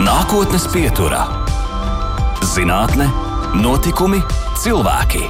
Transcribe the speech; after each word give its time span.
Nākotnes 0.00 0.62
pieturā- 0.72 1.26
zinātne, 2.54 3.04
notikumi, 3.60 4.22
cilvēki. 4.56 5.26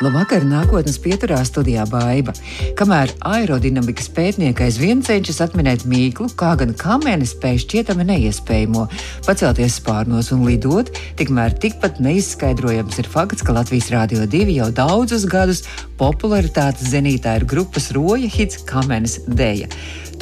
Labvakar, 0.00 0.46
nākotnes 0.48 0.96
pieturā 0.96 1.42
studijā 1.44 1.84
Baiva. 1.90 2.32
Kamēr 2.78 3.12
aerodinamikas 3.28 4.08
pētnieki 4.16 4.64
aizvien 4.64 5.02
cenšas 5.04 5.42
atminēt 5.44 5.84
mīklu, 5.84 6.30
kā 6.32 6.54
gan 6.56 6.72
kamēnes 6.72 7.34
spēj 7.36 7.60
šķietami 7.66 8.06
neiespējamo 8.08 8.86
pacelties 9.26 9.76
spārnos 9.82 10.32
un 10.32 10.46
lidot, 10.48 10.88
tikmēr 11.20 11.52
tikpat 11.60 12.00
neizskaidrojams 12.00 12.98
ir 12.98 13.10
fakts, 13.12 13.44
ka 13.44 13.52
Latvijas 13.52 13.90
Rādio 13.92 14.24
2 14.24 14.56
jau 14.56 14.70
daudzus 14.72 15.28
gadus 15.28 15.66
popularitātes 16.00 16.88
zenītā 16.96 17.36
ir 17.36 17.44
grupas 17.44 17.92
roja 17.92 18.26
hits 18.26 18.64
Kamēnes 18.64 19.20
dēļa. 19.28 19.68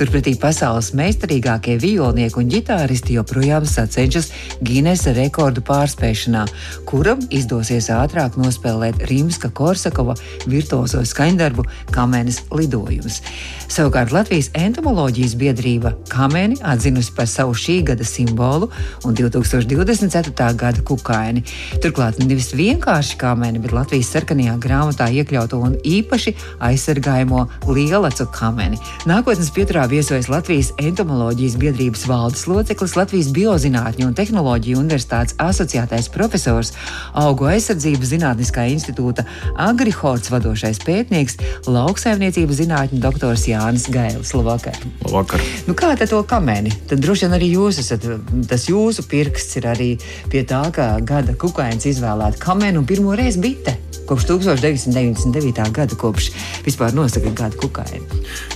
Turpretī 0.01 0.33
pasaules 0.41 0.95
meistarīgākie 0.97 1.75
violnieki 1.77 2.39
un 2.41 2.47
ģitāristi 2.49 3.19
joprojām 3.19 3.67
sacenšas 3.69 4.31
Ginesa 4.65 5.13
rekordu 5.13 5.61
pārspēšanā, 5.61 6.47
kuram 6.89 7.21
izdosies 7.29 7.91
ātrāk 7.93 8.39
nospēlēt 8.41 9.05
Rimska 9.11 9.51
Korsakova 9.53 10.15
virtuozo 10.49 11.05
skaņdarbu 11.05 11.67
Kamenes 11.93 12.41
lidojums. 12.49 13.21
Savukārt 13.71 14.11
Latvijas 14.11 14.49
entomoloģijas 14.59 15.37
biedrība 15.39 15.93
Kameni 16.11 16.57
atzinusi 16.67 17.13
par 17.15 17.29
savu 17.31 17.53
šī 17.55 17.77
gada 17.87 18.03
simbolu 18.03 18.67
un 19.07 19.15
2024. 19.15 20.33
gada 20.59 20.83
kukaini. 20.83 21.45
Turklāt 21.79 22.19
nevis 22.19 22.49
vienkārši 22.59 23.15
kameni, 23.21 23.63
bet 23.63 23.71
Latvijas 23.71 24.11
sarkanajā 24.11 24.57
grāmatā 24.65 25.07
iekļauto 25.15 25.61
un 25.63 25.77
īpaši 25.87 26.33
aizsargājamo 26.67 27.45
lielacu 27.69 28.27
kameni. 28.35 28.81
Nākotnes 29.07 29.53
pieturā 29.55 29.87
viesojas 29.93 30.27
Latvijas 30.33 30.73
entomoloģijas 30.83 31.55
biedrības 31.63 32.03
valdes 32.11 32.49
loceklis, 32.51 32.97
Latvijas 32.99 33.31
Biozinātņu 33.39 34.11
un 34.11 34.19
tehnoloģiju 34.19 34.83
universitātes 34.83 35.39
asociētais 35.39 36.11
profesors, 36.11 36.75
augu 37.15 37.47
aizsardzības 37.55 38.17
zinātniskā 38.17 38.67
institūta 38.75 39.29
Agrihorts 39.71 40.35
vadošais 40.35 40.83
pētnieks, 40.83 41.39
lauksaimniecības 41.71 42.65
zinātņu 42.65 43.03
doktors 43.07 43.47
Jānis 43.47 43.60
Gailis. 43.93 44.33
Labvakar! 44.37 44.79
Labvakar. 45.05 45.45
Nu, 45.69 45.77
kā 45.79 45.93
tad 45.99 46.13
to 46.13 46.23
kamēni? 46.27 46.73
Tad 46.91 47.03
droši 47.05 47.27
vien 47.27 47.37
arī 47.39 47.53
jūs 47.55 47.83
esat, 47.83 48.07
tas 48.51 48.67
jūsu 48.71 49.07
pirksts 49.11 49.61
ir 49.61 49.69
arī 49.71 49.93
pie 50.33 50.45
tā, 50.49 50.65
ka 50.75 50.93
gada 51.05 51.37
kukainis 51.39 51.89
izvēlēta 51.93 52.41
kamēnu 52.43 52.83
un 52.83 52.89
pirmo 52.89 53.17
reizi 53.19 53.43
bite 53.43 53.77
kopš 54.11 54.27
1999. 54.27 55.71
gada, 55.71 55.95
kopš 55.95 56.33
vispār 56.67 56.95
nosaka 56.95 57.31
gada 57.31 57.57
kukaini. 57.57 58.03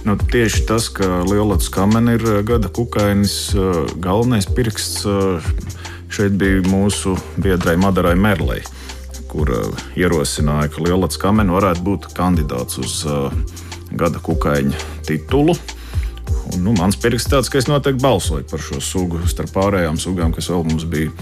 Nu, 0.03 0.17
tieši 0.19 0.65
tas, 0.67 0.89
ka 0.91 1.23
Lielāts 1.31 1.71
kamena 1.71 2.17
ir 2.19 2.25
gada 2.43 2.67
kukainis, 2.67 3.55
galvenais 4.03 4.49
pirksts 4.51 5.07
šeit 6.11 6.35
bija 6.41 6.65
mūsu 6.67 7.15
biedrai 7.39 7.77
Madarai 7.79 8.17
Merlei, 8.19 8.65
kur 9.31 9.53
ierosināja, 9.95 10.73
ka 10.75 10.83
Lielāts 10.83 11.23
kamena 11.23 11.55
varētu 11.55 11.87
būt 11.87 12.11
kandidāts 12.19 12.83
uz 12.83 13.05
gada 13.99 14.23
kukaiņa 14.23 14.83
titulu. 15.09 15.57
Un, 16.53 16.61
nu, 16.67 16.75
mans 16.77 16.99
pirksts 17.01 17.31
tāds, 17.33 17.49
ka 17.51 17.59
es 17.61 17.69
noteikti 17.71 18.03
balsoju 18.05 18.45
par 18.51 18.63
šo 18.63 18.81
sugu 18.85 19.23
starp 19.31 19.53
pārējām 19.55 19.97
sugām, 20.01 20.35
kas 20.35 20.51
vēl 20.53 20.67
mums 20.69 20.85
bija 20.91 21.13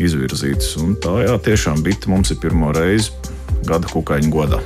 izvirzītas. 0.00 0.72
Un 0.80 0.96
tā 1.02 1.20
jā, 1.26 1.36
tiešām 1.50 1.84
bija 1.84 2.10
mums 2.10 2.32
ir 2.32 2.40
pirmo 2.42 2.72
reizi 2.76 3.12
gada 3.66 3.88
kukaiņu 3.90 4.30
godā. 4.32 4.58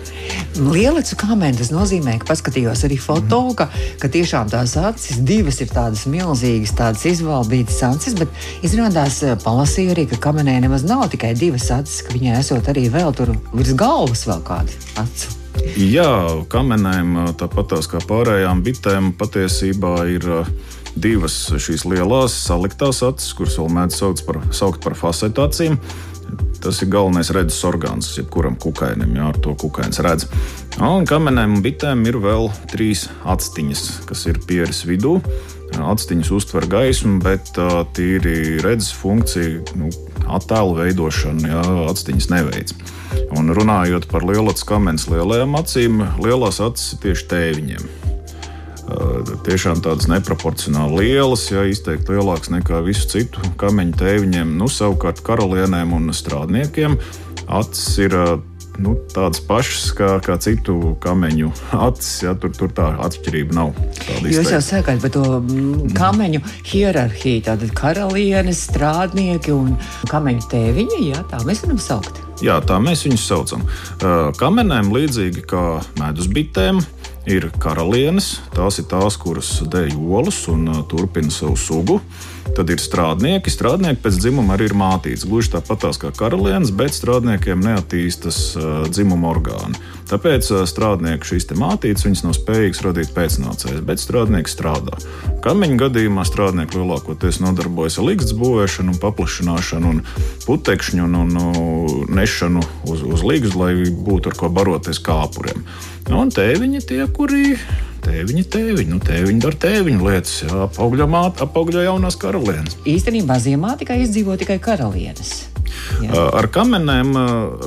Lielicu 0.54 1.18
kamēnu 1.18 1.58
tas 1.58 1.70
nozīmē, 1.74 2.16
ka 2.20 2.28
paskatījos 2.30 2.84
arī 2.86 2.98
foto, 3.02 3.40
mm. 3.48 3.56
ka, 3.58 3.68
ka 4.02 4.10
tiešām 4.14 4.50
tās 4.52 4.76
acis 4.78 5.20
divas 5.26 5.60
ir 5.64 5.72
tādas 5.74 6.04
milzīgas, 6.10 6.74
tādas 6.78 7.06
izvaldītas 7.10 7.82
acis, 7.90 8.18
bet 8.20 8.66
izrādās 8.66 9.20
eh, 9.26 9.36
palasīju 9.44 9.96
arī, 9.96 10.08
ka 10.12 10.20
kamenē 10.28 10.60
nemaz 10.64 10.86
nav 10.86 11.08
tikai 11.14 11.34
divas 11.38 11.70
acis, 11.74 12.04
ka 12.06 12.14
viņai 12.14 12.38
esot 12.40 12.70
arī 12.70 12.86
vēl 12.94 13.16
tur 13.18 13.34
virs 13.54 13.74
galvas 13.78 14.28
vēl 14.30 14.44
kādi 14.46 14.84
aci. 15.02 15.43
Jā, 15.80 16.08
kamenēm 16.52 17.16
tāpat 17.40 17.72
kā 17.90 18.00
pārējām 18.04 18.60
bitēm 18.66 19.12
patiesībā 19.18 19.96
ir 20.12 20.26
divas 20.94 21.34
šīs 21.50 21.86
lielās 21.88 22.34
saliktās 22.46 23.02
acis, 23.06 23.32
kuras 23.34 23.56
vēl 23.58 23.72
mēdz 23.78 23.98
saukt 23.98 24.24
par, 24.26 24.40
saukt 24.54 24.84
par 24.84 24.96
facetācijām. 24.98 25.78
Tas 26.64 26.78
ir 26.80 26.88
galvenais 26.88 27.28
redzes 27.34 27.58
orgāns, 27.68 28.14
jebkuram 28.16 28.54
kukainim, 28.60 29.12
jā, 29.18 29.26
ar 29.34 29.38
to 29.44 29.52
kukains 29.60 30.00
redz. 30.04 30.24
Un 30.80 31.04
kamenēm 31.06 31.58
un 31.58 31.64
bitēm 31.64 32.06
ir 32.08 32.16
vēl 32.22 32.48
trīs 32.72 33.04
atstiņas, 33.28 33.84
kas 34.08 34.24
ir 34.30 34.40
pieres 34.48 34.84
vidū. 34.88 35.18
Atstiņas 35.74 36.30
uztver 36.32 36.68
gaismu, 36.70 37.18
bet 37.22 37.52
tīri 37.96 38.60
redzes 38.64 38.94
funkcija, 38.96 39.76
nu, 39.80 39.90
attēlu 40.24 40.78
veidošana, 40.78 41.50
jā, 41.50 41.64
atstiņas 41.90 42.30
neveic. 42.32 42.76
Un 43.34 43.52
runājot 43.56 44.08
par 44.10 44.26
lielākas 44.26 44.66
kamenes 44.68 45.08
lielajām 45.10 45.58
acīm, 45.58 46.02
lielās 46.22 46.62
acis 46.64 46.94
ir 46.94 47.04
tieši 47.08 47.30
tēviņiem 47.34 47.92
tiešām 49.44 49.80
tādas 49.84 50.08
neproporcionāli 50.12 51.04
lielas, 51.04 51.46
ja 51.52 51.64
izteikti 51.68 52.16
lielākas 52.16 52.52
nekā 52.52 52.82
visu 52.84 53.08
citu 53.08 53.40
kameņu 53.60 53.96
tēviņiem. 54.00 54.56
Nu, 54.58 54.68
savukārt 54.68 55.22
karalienēm 55.24 55.94
un 55.96 56.12
strādniekiem 56.14 56.98
acis 57.48 57.86
ir 58.04 58.16
nu, 58.82 58.94
tādas 59.14 59.40
pašas 59.46 59.92
kā, 59.96 60.10
kā 60.24 60.36
citu 60.42 60.94
kameņu 61.02 61.52
acis. 61.86 62.10
Ja, 62.26 62.34
tur, 62.38 62.52
tur 62.56 62.72
tā 62.74 62.90
atšķirība 63.06 63.56
nav. 63.56 63.72
Jūs 64.26 64.52
jau 64.52 64.62
sakāt 64.64 65.02
par 65.04 65.14
to 65.14 65.24
kameņu 65.96 66.42
hierarhiju. 66.70 67.44
Tātad 67.48 67.74
karalienes, 67.78 68.66
strādnieki 68.68 69.54
un 69.54 69.74
kameņu 70.10 70.48
tēviņi. 70.52 71.02
Jā, 71.12 71.24
tā 71.30 71.42
mēs 71.48 71.64
varam 71.64 71.80
saukt. 71.82 72.20
Jā, 72.42 72.58
tā 72.66 72.80
mēs 72.82 73.04
viņus 73.06 73.28
saucam. 73.28 73.62
Kamenēm 74.40 74.90
līdzīgi 74.94 75.44
kā 75.46 75.64
medus 76.00 76.26
bitēm 76.26 76.80
ir 77.30 77.48
karalienes. 77.60 78.38
Tās 78.54 78.78
ir 78.80 78.88
tās, 78.90 79.16
kuras 79.20 79.56
dēļ 79.70 79.96
olas 79.96 80.42
un 80.52 80.68
uh, 80.68 80.82
turpina 80.88 81.32
savu 81.32 81.56
sugu. 81.60 81.98
Tad 82.54 82.70
ir 82.70 82.82
strādnieki. 82.82 83.52
Strādnieki 83.52 84.02
pēc 84.04 84.18
dzimuma 84.20 84.56
arī 84.56 84.68
ir 84.68 84.76
mātīts. 84.78 85.24
Gluži 85.28 85.54
tāpat 85.54 85.88
kā 86.00 86.12
karalienes, 86.16 86.74
bet 86.76 86.96
strādniekiem 86.96 87.64
neattīstas 87.64 88.40
uh, 88.58 88.74
dzimuma 88.90 89.32
orgāni. 89.32 89.80
Tāpēc 90.10 90.50
strādnieku 90.68 91.30
šīs 91.30 91.46
mātītes 91.56 92.22
nav 92.24 92.34
spējīgas 92.36 92.82
radīt 92.84 93.12
pēcnācējus, 93.16 93.84
bet 93.86 94.02
strādnieki 94.02 94.52
strādā. 94.52 94.98
Kameņu 95.44 95.78
gadījumā 95.80 96.26
strādnieki 96.28 96.80
lielākoties 96.80 97.40
nodarbojas 97.40 97.98
ar 98.00 98.08
līgas 98.10 98.34
būvēšanu, 98.36 98.98
paplašināšanu, 99.00 99.94
un 99.94 100.02
putekšņu 100.44 101.08
un, 101.08 101.16
un, 101.22 101.40
un 101.40 102.14
nešanu 102.18 102.64
uz, 102.90 103.02
uz 103.04 103.24
līgas, 103.24 103.56
lai 103.58 103.72
būtu 103.88 104.32
ar 104.32 104.38
ko 104.40 104.52
baroties 104.52 105.00
kāpuriem. 105.04 105.64
Nu, 106.10 106.20
un 106.20 106.32
tēviņi 106.34 106.84
tie, 106.84 107.00
kuri 107.16 107.56
tēviņi, 108.04 108.44
tēviņi, 108.52 108.90
nu, 108.92 109.00
tēviņi 109.04 109.44
dara 109.44 109.60
tēviņu 109.64 110.04
lietas, 110.04 110.36
apaugļo 111.48 111.88
jaunās 111.88 112.20
karalienes. 112.20 112.76
Īstenībā 112.84 113.40
ziemā 113.40 113.76
tikai 113.80 114.02
izdzīvo 114.04 114.36
tikai 114.40 114.60
karalienes. 114.62 115.53
Jā. 116.04 116.28
Ar 116.40 116.48
kamenēm, 116.52 117.16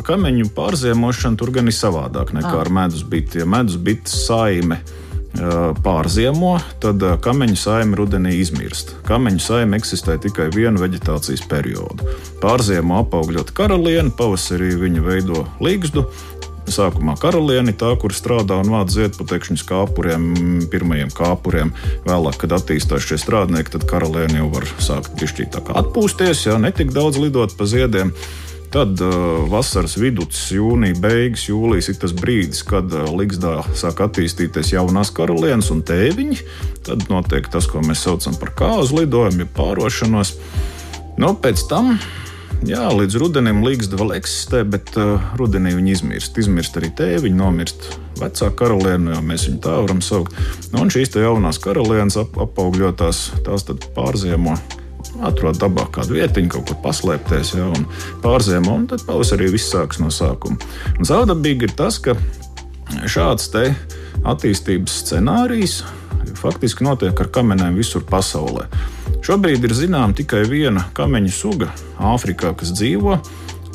kameņu 0.08 0.52
pārziemošanu 0.58 1.40
tur 1.40 1.52
gan 1.56 1.70
ir 1.70 1.76
savādāk 1.78 2.36
nekā 2.38 2.54
à. 2.54 2.62
ar 2.64 2.72
medus 2.74 3.04
biti. 3.08 3.44
Ja 3.44 3.50
medus 3.50 3.80
biti 3.82 4.14
saime 4.14 4.82
pārziemo, 5.86 6.56
tad 6.82 7.04
kameņu 7.22 7.58
saime 7.60 7.98
rudenī 8.00 8.38
izmirst. 8.42 8.96
Kameņu 9.08 9.42
saime 9.44 9.78
eksistē 9.78 10.18
tikai 10.24 10.48
vienu 10.56 10.82
vegetācijas 10.82 11.44
periodu. 11.50 12.08
Pārziemo 12.42 13.02
apaugļot 13.04 13.54
karalieni, 13.58 14.14
pavasarī 14.18 14.74
viņa 14.80 15.04
veido 15.06 15.46
līgstu, 15.62 16.08
Sākumā 16.68 17.14
karalieni, 17.16 17.72
tā, 17.72 17.94
kur 18.00 18.12
strādā 18.16 18.58
un 18.60 18.72
vāc 18.74 18.92
ziedputekšņus 18.92 19.64
kāpuriem, 19.70 20.26
pirmajiem 20.72 21.14
kāpuriem. 21.16 21.72
Vēlāk, 22.04 22.42
kad 22.42 22.58
attīstās 22.58 23.08
šie 23.08 23.20
strādnieki, 23.22 23.72
tad 23.78 23.86
karalieni 23.88 24.42
jau 24.42 24.50
var 24.52 24.68
sākt 24.84 25.16
pišķīt 25.20 25.56
atpūsties, 25.64 26.44
ja 26.50 26.58
netik 26.60 26.92
daudz 26.96 27.22
lidot 27.24 27.56
pa 27.56 27.70
ziediem. 27.70 28.12
Tad 28.68 29.00
uh, 29.00 29.46
vasaras 29.48 29.96
vidus, 29.96 30.42
jūnija 30.52 30.98
beigas, 31.00 31.46
jūlijas 31.48 31.88
ir 31.88 32.02
tas 32.02 32.12
brīdis, 32.12 32.66
kad 32.68 32.92
uh, 32.92 33.08
Ligzdā 33.16 33.62
sāk 33.80 34.02
attīstīties 34.04 34.74
jaunās 34.74 35.14
karalienes 35.16 35.72
un 35.72 35.86
tēviņi. 35.88 36.42
Tad 36.84 37.08
notiek 37.08 37.48
tas, 37.54 37.70
ko 37.72 37.80
mēs 37.86 38.04
saucam 38.04 38.36
par 38.42 38.52
kāzu 38.60 39.00
lidojumu, 39.00 39.46
ja 39.46 39.54
pārošanos. 39.56 40.36
Nu, 41.16 41.32
pēc 41.40 41.64
tam 41.72 41.96
Jā, 42.66 42.88
līdz 42.90 43.20
rudenim 43.22 43.60
līgsta 43.62 44.00
vēl 44.00 44.16
eksistē, 44.16 44.64
bet 44.66 44.90
uh, 44.98 45.22
rudenī 45.38 45.76
viņi 45.78 45.92
izmirst. 45.94 46.40
Izmirst 46.42 46.80
arī 46.80 46.90
tēviņi, 46.98 47.38
nomirst 47.38 47.86
vecā 48.18 48.50
karaliene, 48.58 49.14
jau 49.14 49.22
mēs 49.26 49.46
viņu 49.46 49.62
tā 49.62 49.76
varam 49.84 50.02
saukt. 50.02 50.34
Nu, 50.74 50.82
un 50.82 50.90
šīs 50.94 51.14
jaunās 51.22 51.62
karalienes 51.62 52.18
ap, 52.18 52.34
apaugļotās, 52.48 53.22
tās 53.46 53.68
pārziemo. 53.94 54.58
Atrod 55.28 55.58
dabā 55.62 55.86
kādu 55.94 56.18
vietiņu, 56.18 56.50
kaut 56.56 56.72
kur 56.72 56.82
paslēpties, 56.82 57.54
ja, 57.58 57.70
un 57.78 57.86
pārziemo, 58.26 58.74
un 58.74 58.90
tad 58.90 59.06
pavasarī 59.08 59.52
viss 59.54 59.72
sākas 59.74 60.02
no 60.02 60.10
sākuma. 60.14 60.58
Un 60.98 61.08
zaudabīgi 61.08 61.70
ir 61.70 61.78
tas, 61.78 62.02
ka 62.02 62.18
šāds 63.06 63.52
attīstības 64.26 65.02
scenārijs 65.04 65.82
faktiski 66.38 66.86
notiek 66.86 67.18
ar 67.20 67.30
kamenēm 67.34 67.78
visur 67.78 68.06
pasaulē. 68.08 68.68
Šobrīd 69.26 69.66
ir 69.66 69.74
zināma 69.76 70.16
tikai 70.16 70.44
viena 70.48 70.86
kameņu 70.96 71.34
suga 71.34 71.72
Āfrikā, 71.98 72.54
kas 72.58 72.72
dzīvo 72.78 73.18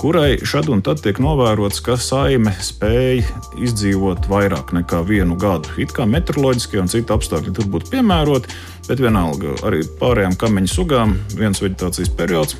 kurai 0.02 0.38
šad 0.42 0.66
un 0.74 0.80
tad 0.82 0.98
tiek 0.98 1.20
novērots, 1.22 1.78
ka 1.86 1.94
saime 1.94 2.50
spēj 2.58 3.20
izdzīvot 3.62 4.26
vairāk 4.26 4.72
nekā 4.74 4.98
vienu 5.06 5.36
gadu. 5.38 5.70
It 5.78 5.94
kā 5.94 6.08
meteoroloģiskie 6.10 6.80
un 6.82 6.90
citi 6.90 7.14
apstākļi 7.14 7.54
tur 7.54 7.68
būtu 7.70 7.92
piemēroti, 7.92 8.50
bet 8.88 8.98
vienalga 8.98 9.54
arī 9.68 9.84
pārējām 10.00 10.34
kameņu 10.40 10.72
sugām 10.72 11.14
viens 11.38 11.62
vegetācijas 11.62 12.10
periods, 12.18 12.58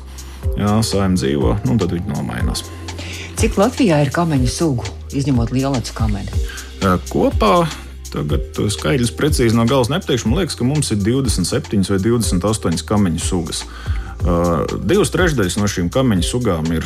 jā, 0.55 0.77
saime 0.87 1.19
dzīvo, 1.19 1.57
nu 1.67 1.75
tad 1.81 1.91
viņi 1.91 2.13
nomainās. 2.13 2.63
Cik 3.41 3.59
Latvijā 3.59 3.99
ir 4.05 4.13
kameņu 4.15 4.47
sugu, 4.47 4.87
izņemot 5.11 5.51
lielacu 5.51 5.99
kameni? 5.99 6.45
Kopā 7.09 7.55
Tagad 8.13 8.59
skaidrs 8.69 9.09
precīzi 9.17 9.57
no 9.57 9.65
galvas 9.65 9.89
nepateikšu. 9.89 10.29
Man 10.29 10.43
liekas, 10.43 10.57
ka 10.59 10.67
mums 10.67 10.91
ir 10.93 11.01
27 11.01 11.89
vai 11.89 11.97
28 12.03 12.85
kameņu 12.85 13.21
sugas. 13.23 13.63
Uh, 14.23 14.61
divas 14.85 15.11
trešdaļas 15.11 15.57
no 15.57 15.67
šīm 15.67 15.89
kameņu 15.93 16.27
sugām 16.27 16.69
ir 16.75 16.85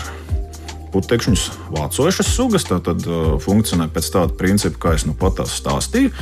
putekšņus 0.94 1.41
vācošas 1.75 2.29
sugas, 2.31 2.63
tātad 2.69 3.03
uh, 3.11 3.35
funkcionē 3.44 3.89
pēc 3.91 4.07
tāda 4.13 4.38
principa, 4.39 4.79
kā 4.85 4.94
es 4.95 5.03
nu 5.05 5.13
pat 5.19 5.44
stāstīju. 5.51 6.13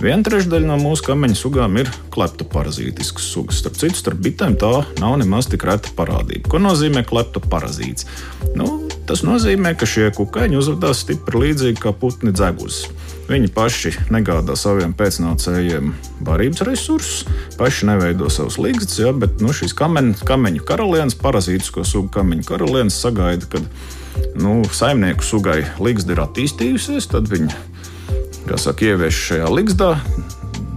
Viena 0.00 0.24
trešdaļa 0.26 0.70
no 0.70 0.78
mūsu 0.80 1.04
kameņu 1.10 1.36
sugām 1.38 1.76
ir 1.82 1.92
kleptoparazītiskas 2.14 3.28
sugas. 3.36 3.60
Starp 3.60 3.76
citu, 3.78 4.00
starp 4.00 4.24
bitēm 4.24 4.56
tā 4.58 4.72
nav 5.02 5.18
nemaz 5.20 5.50
tik 5.52 5.68
reta 5.68 5.92
parādība. 5.94 6.48
Ko 6.48 6.62
nozīmē 6.64 7.04
kleptoparazīts? 7.06 8.08
Nu, 8.56 8.88
tas 9.06 9.22
nozīmē, 9.28 9.76
ka 9.76 9.86
šie 9.86 10.08
kukaiņi 10.16 10.58
uzvedās 10.62 11.04
stipri 11.04 11.44
līdzīgi 11.44 11.84
kā 11.84 11.92
putni 11.92 12.32
dzeguzes. 12.32 12.88
Viņi 13.24 13.48
paši 13.56 13.90
negādā 14.12 14.52
saviem 14.58 14.92
pēcnācējiem 14.96 15.94
barības 16.26 16.60
resursus, 16.68 17.22
paši 17.56 17.88
neveido 17.88 18.28
savus 18.28 18.58
līgstus, 18.60 18.98
ja, 19.00 19.14
bet 19.16 19.40
nu, 19.40 19.54
šīs 19.56 19.72
kameņu, 19.78 20.18
kameņu 20.28 20.64
karalienes, 20.68 21.16
parazītisko 21.22 21.86
sugu 21.88 22.12
kameņu 22.12 22.44
karalienes 22.50 22.98
sagaida, 23.00 23.48
kad 23.56 23.64
nu, 24.36 24.58
saimnieku 24.68 25.24
sugai 25.24 25.62
ligzda 25.80 26.18
ir 26.18 26.24
attīstījusies, 26.26 27.08
tad 27.14 27.32
viņi 27.32 27.48
saka, 28.60 28.92
ievieš 28.92 29.22
šajā 29.30 29.48
ligzdā. 29.56 29.94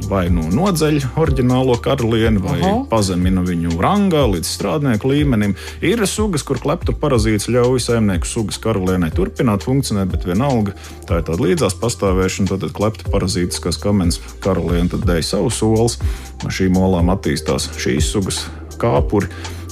Vai 0.08 0.28
nu 0.32 0.46
nodzeļ 0.48 1.02
oriģinālo 1.20 1.74
karalieni, 1.84 2.40
vai 2.40 2.58
Aha. 2.62 2.84
pazemina 2.88 3.42
viņu 3.44 3.76
rangā 3.82 4.22
līdz 4.32 4.48
strādnieku 4.48 5.12
līmenim. 5.12 5.56
Ir 5.84 6.04
sugas, 6.08 6.46
kur 6.48 6.62
kleptu 6.64 6.96
parazīts 6.96 7.50
ļauj 7.52 7.82
saimnieku 7.90 8.30
sugas 8.30 8.60
karalienei 8.64 9.12
turpināt 9.12 9.68
funkcionēt, 9.68 10.14
bet 10.14 10.28
vienalga 10.30 10.78
tā 11.10 11.20
ir 11.20 11.28
tāda 11.28 11.44
līdzās 11.44 11.76
pastāvēšana. 11.82 12.54
Tad 12.54 12.72
kleptu 12.78 13.12
parazīts, 13.12 13.60
kas 13.64 13.82
kamens 13.84 14.22
karaliene, 14.44 14.88
tad 14.94 15.04
dēļ 15.10 15.24
savu 15.28 15.52
solis. 15.52 16.00
No 16.44 16.54
šīm 16.54 16.80
olām 16.80 17.12
attīstās 17.12 17.68
šīs 17.76 18.12
sugas 18.16 18.46
kāpuri. 18.80 19.28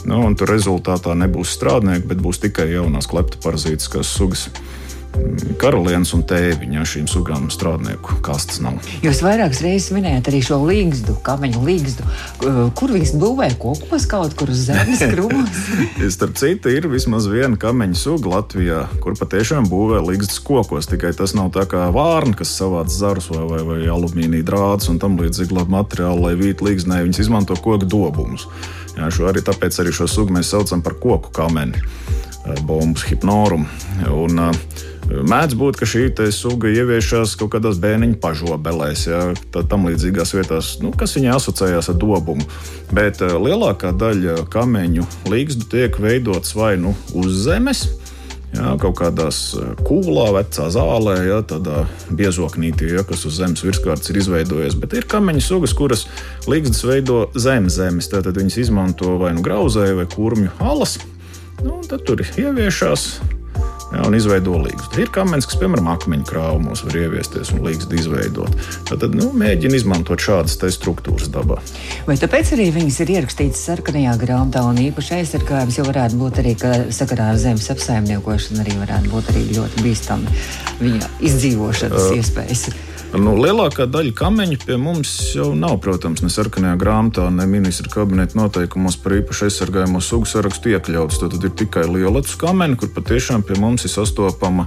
Nu, 0.05 0.19
un 0.27 0.35
tur 0.37 0.51
rezultātā 0.51 1.15
nebūs 1.17 1.55
strādnieki, 1.55 2.09
bet 2.11 2.19
būs 2.21 2.43
tikai 2.43 2.67
jaunās 2.75 3.07
kleptoparazītiskās 3.09 4.11
sugas 4.19 4.49
karalienes 5.59 6.11
un 6.15 6.23
tēviņa 6.27 6.83
šīm 6.87 7.07
sugām 7.09 7.47
strādnieku 7.53 8.19
kastes 8.25 8.59
nav. 8.63 8.77
Jūs 9.05 9.21
vairākas 9.25 9.61
reizes 9.65 9.93
minējāt 9.95 10.29
arī 10.31 10.41
šo 10.45 10.59
līgstu, 10.65 11.15
kameņu 11.25 11.63
līgstu. 11.65 12.05
Kur 12.77 12.93
viņas 12.95 13.15
būvē 13.21 13.49
kopumos 13.61 14.07
kaut 14.11 14.35
kur 14.37 14.51
uz 14.53 14.65
zemes 14.67 15.03
krūmos? 15.11 15.61
Starp 16.13 16.37
citu, 16.39 16.71
ir 16.73 16.89
vismaz 16.91 17.29
viena 17.31 17.59
kameņu 17.59 17.99
suga 17.99 18.35
Latvijā, 18.35 18.85
kur 19.03 19.17
patiešām 19.19 19.69
būvē 19.71 20.03
līgstus 20.05 20.41
kokos. 20.45 20.89
Tikai 20.91 21.13
tas 21.17 21.35
nav 21.37 21.51
tā 21.55 21.65
kā 21.69 21.87
vārna, 21.95 22.35
kas 22.37 22.53
savāc 22.57 22.91
zarus 22.93 23.31
vai, 23.33 23.43
vai, 23.49 23.61
vai 23.67 23.79
alumīnija 23.91 24.47
drādus 24.47 24.91
un 24.93 25.01
tam 25.01 25.19
līdzīgi 25.21 25.65
materiālu, 25.71 26.27
lai 26.27 26.35
vītu 26.39 26.67
līgstnē. 26.67 27.03
Viņas 27.05 27.25
izmanto 27.25 27.57
koku 27.57 27.87
dobumus. 27.89 28.47
Jā, 28.95 29.09
šo 29.11 29.27
arī 29.27 29.43
tāpēc 29.43 29.81
arī 29.81 29.91
šo 29.95 30.07
sugu 30.07 30.35
mēs 30.35 30.53
saucam 30.53 30.83
par 30.85 30.95
koku 31.01 31.31
kameni, 31.35 31.81
eh, 31.81 32.59
bombas 32.67 33.03
hipnorumu. 33.09 33.67
Un, 34.11 34.39
uh, 34.39 34.93
Mēdz 35.05 35.53
būt, 35.53 35.77
ka 35.77 35.85
šī 35.85 36.07
suga 36.33 36.71
ieviešās 36.73 37.35
kaut 37.37 37.51
kādās 37.53 37.77
bērniņu 37.81 38.17
pažobelēs, 38.23 39.03
ja, 39.05 39.19
tam 39.53 39.85
līdzīgās 39.85 40.33
vietās, 40.33 40.71
nu, 40.81 40.89
kas 40.97 41.13
viņai 41.17 41.35
asociējās 41.35 41.91
ar 41.93 41.99
dobumu. 42.01 42.45
Bet 42.95 43.21
uh, 43.21 43.37
lielākā 43.37 43.93
daļa 43.93 44.47
kameņu 44.53 45.05
līgstu 45.29 45.69
tiek 45.75 45.99
veidots 46.01 46.57
vai 46.57 46.73
nu 46.81 46.95
uz 47.13 47.45
zemes, 47.45 47.85
Jā, 48.55 48.75
kaut 48.79 48.93
kādās 49.01 49.39
eh, 49.59 49.71
kūlā, 49.83 50.29
vecā 50.37 50.69
zālē, 50.71 51.15
jā, 51.27 51.41
tādā 51.49 51.81
biezoknītī, 52.15 52.87
jā, 52.93 53.03
kas 53.07 53.25
uz 53.27 53.39
zemes 53.41 53.63
virsmas 53.65 54.07
ir 54.11 54.19
izveidojies. 54.21 54.77
Bet 54.79 54.95
ir 54.95 55.07
kameņu 55.11 55.43
sugas, 55.43 55.73
kuras 55.75 56.05
līgstas 56.47 56.85
veido 56.87 57.25
zem 57.35 57.67
zemes. 57.73 58.07
Tad 58.13 58.29
viņas 58.31 58.59
izmanto 58.63 59.17
vai 59.19 59.33
nu 59.35 59.43
grauzēju 59.43 59.99
vai 59.99 60.07
kurmju 60.07 60.53
alas. 60.63 60.99
Nu, 61.65 61.81
tad 61.89 62.05
tur 62.07 62.23
ieviešās 62.23 63.09
ja, 63.91 64.03
un 64.05 64.15
izveido 64.17 64.57
līgstu. 64.61 65.01
Ir 65.03 65.11
kamens, 65.13 65.47
kas, 65.49 65.59
piemēram, 65.61 65.89
akmeņu 65.93 66.27
krāvumos 66.29 66.83
var 66.85 66.97
ieviesties 66.99 67.51
un 67.55 67.63
līgstu 67.65 67.99
izveidot. 67.99 68.55
Tad 68.89 69.05
nu, 69.17 69.29
mēģina 69.37 69.79
izmantot 69.79 70.23
šādas 70.23 70.57
struktūras 70.75 71.29
dabā. 71.33 71.59
Vai 72.07 72.17
tāpēc 72.21 72.55
arī 72.57 72.69
viņas 72.75 72.99
ir 73.05 73.13
ierakstītas 73.17 73.63
sarkanajā 73.69 74.15
grāmatā 74.21 74.65
un 74.67 74.81
īpaši 74.87 75.19
aizsargājums, 75.19 75.79
jo 75.79 75.87
varētu 75.89 76.19
būt 76.21 76.41
arī, 76.43 76.55
ka 76.61 76.73
sakarā 76.95 77.31
ar 77.33 77.39
zemes 77.41 77.69
apsaimniekošanu 77.75 78.65
arī 78.65 78.79
varētu 78.81 79.13
būt 79.13 79.31
arī 79.33 79.45
ļoti 79.59 79.85
bīstami 79.85 80.35
viņa 80.81 81.13
izdzīvošanas 81.29 82.09
uh, 82.09 82.19
iespējas. 82.19 82.67
Nu, 83.15 83.31
lielākā 83.39 83.85
daļa 83.87 84.11
kameņu 84.17 84.57
pie 84.65 84.75
mums 84.81 85.09
jau 85.37 85.53
nav, 85.55 85.77
protams, 85.83 86.19
ne 86.25 86.27
sarkanajā 86.31 86.75
grāmatā, 86.81 87.29
ne 87.31 87.45
ministra 87.47 87.87
kabineta 87.93 88.35
noteikumos 88.35 88.97
par 88.99 89.15
īpaši 89.21 89.45
aizsargājamo 89.47 90.01
sugu 90.03 90.27
sarakstu 90.27 90.73
iekļauts. 90.73 91.21
Tad 91.21 91.37
ir 91.39 91.53
tikai 91.55 91.85
lielāks 91.87 92.35
kameņi, 92.41 92.75
kur 92.81 92.91
patiešām 92.97 93.45
pie 93.47 93.55
mums 93.61 93.87
ir 93.87 93.93
sastopama 93.93 94.65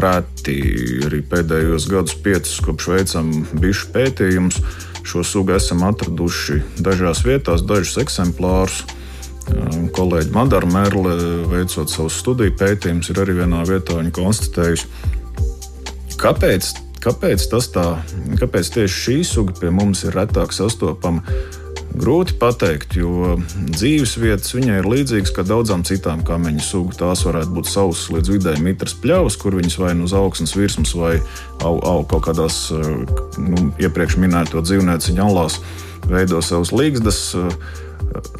reti. 0.00 0.56
Arī 1.04 1.20
pēdējos 1.28 1.88
gadus, 1.92 2.16
piecus 2.24 2.54
kopš 2.64 2.88
veicam 2.94 3.28
bišu 3.60 3.92
pētījumus, 3.92 4.62
šo 5.04 5.26
sugu 5.26 5.58
esam 5.58 5.84
atraduši 5.84 6.62
dažās 6.80 7.26
vietās, 7.28 7.66
dažus 7.66 8.00
eksemplārus. 8.06 8.86
Kolēģi 9.94 10.32
Madara 10.34 10.72
Merle, 10.72 11.12
veicot 11.52 11.92
savu 11.92 12.08
studiju 12.10 12.56
pētījumus, 12.56 13.12
ir 13.12 13.22
arī 13.22 13.36
vienā 13.42 13.62
vietā 13.68 14.00
konstatējusi, 14.16 14.88
kāpēc 16.18 16.72
Kāpēc 17.04 17.44
tas 17.52 17.68
tā? 17.74 17.86
Kāpēc 18.40 18.72
tieši 18.74 18.98
šī 19.02 19.20
suga 19.26 19.54
pie 19.60 19.70
mums 19.74 20.04
ir 20.06 20.16
retāk 20.16 20.54
sastopama? 20.56 21.22
Grūti 21.96 22.34
pateikt, 22.36 22.96
jo 22.98 23.36
dzīves 23.70 24.16
vietas 24.20 24.52
viņai 24.52 24.80
ir 24.82 24.88
līdzīgas 24.90 25.32
kā 25.32 25.44
daudzām 25.46 25.84
citām 25.86 26.20
kameņu 26.26 26.64
sugām. 26.64 26.96
Tās 26.98 27.22
varētu 27.24 27.54
būt 27.56 27.70
sausas 27.70 28.10
līdz 28.12 28.32
vidēji 28.34 28.64
mitras 28.66 28.96
pļavas, 29.00 29.38
kur 29.40 29.56
viņas 29.56 29.78
vai 29.80 29.94
nu 29.96 30.04
uz 30.04 30.12
augsnes 30.16 30.52
virsmas, 30.58 30.92
vai 30.98 31.14
au, 31.62 31.78
au, 31.78 32.02
kaut 32.10 32.26
kādās 32.28 32.66
nu, 33.40 33.70
iepriekš 33.80 34.18
minēto 34.20 34.60
dzīvnieciņu 34.66 35.24
alās 35.24 35.60
veido 36.10 36.42
savus 36.44 36.74
līgstas 36.76 37.22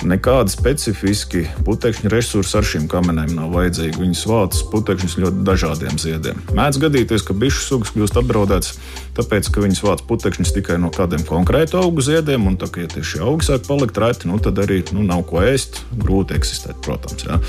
nekādi 0.06 0.52
specifiski 0.52 1.44
putekļu 1.66 2.10
resursi 2.12 2.56
ar 2.58 2.66
šīm 2.66 2.86
kamenēm 2.90 3.34
nav 3.36 3.54
vajadzīgi. 3.54 4.00
Viņas 4.02 4.24
vāc 4.30 4.58
putekļus 4.72 5.16
ļoti 5.22 5.44
dažādiem 5.46 6.00
ziediem. 6.00 6.42
Mēdz 6.56 6.80
gadīties, 6.82 7.24
ka 7.26 7.36
bišu 7.36 7.62
sugas 7.64 7.92
kļūst 7.94 8.20
apdraudētas, 8.20 8.74
tāpēc, 9.18 9.50
ka 9.52 9.64
viņas 9.64 9.82
vāc 9.86 10.04
putekļus 10.08 10.54
tikai 10.56 10.78
no 10.82 10.92
kādiem 10.94 11.24
konkrētiem 11.28 11.82
augu 11.82 12.04
ziediem, 12.04 12.48
un 12.50 12.58
tā, 12.60 12.70
ja 12.80 12.90
tieši 12.92 13.22
augi 13.24 13.48
sāk 13.48 13.66
palikt 13.68 13.98
reti, 14.02 14.30
nu, 14.30 14.40
tad 14.42 14.60
arī 14.62 14.82
nu, 14.92 15.04
nav 15.06 15.24
ko 15.30 15.42
ēst, 15.44 15.82
grūti 15.96 16.36
eksistēt, 16.38 16.78
protams. 16.86 17.26
Ja. 17.26 17.40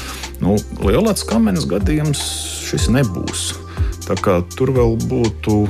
Nu, 0.43 0.57
Lielāks 0.83 1.25
kamenes 1.27 1.67
gadījums 1.69 2.23
šis 2.67 2.89
nebūs. 2.93 3.51
Tā 4.07 4.15
kā 4.23 4.39
tur 4.55 4.71
vēl 4.75 4.95
būtu 5.09 5.65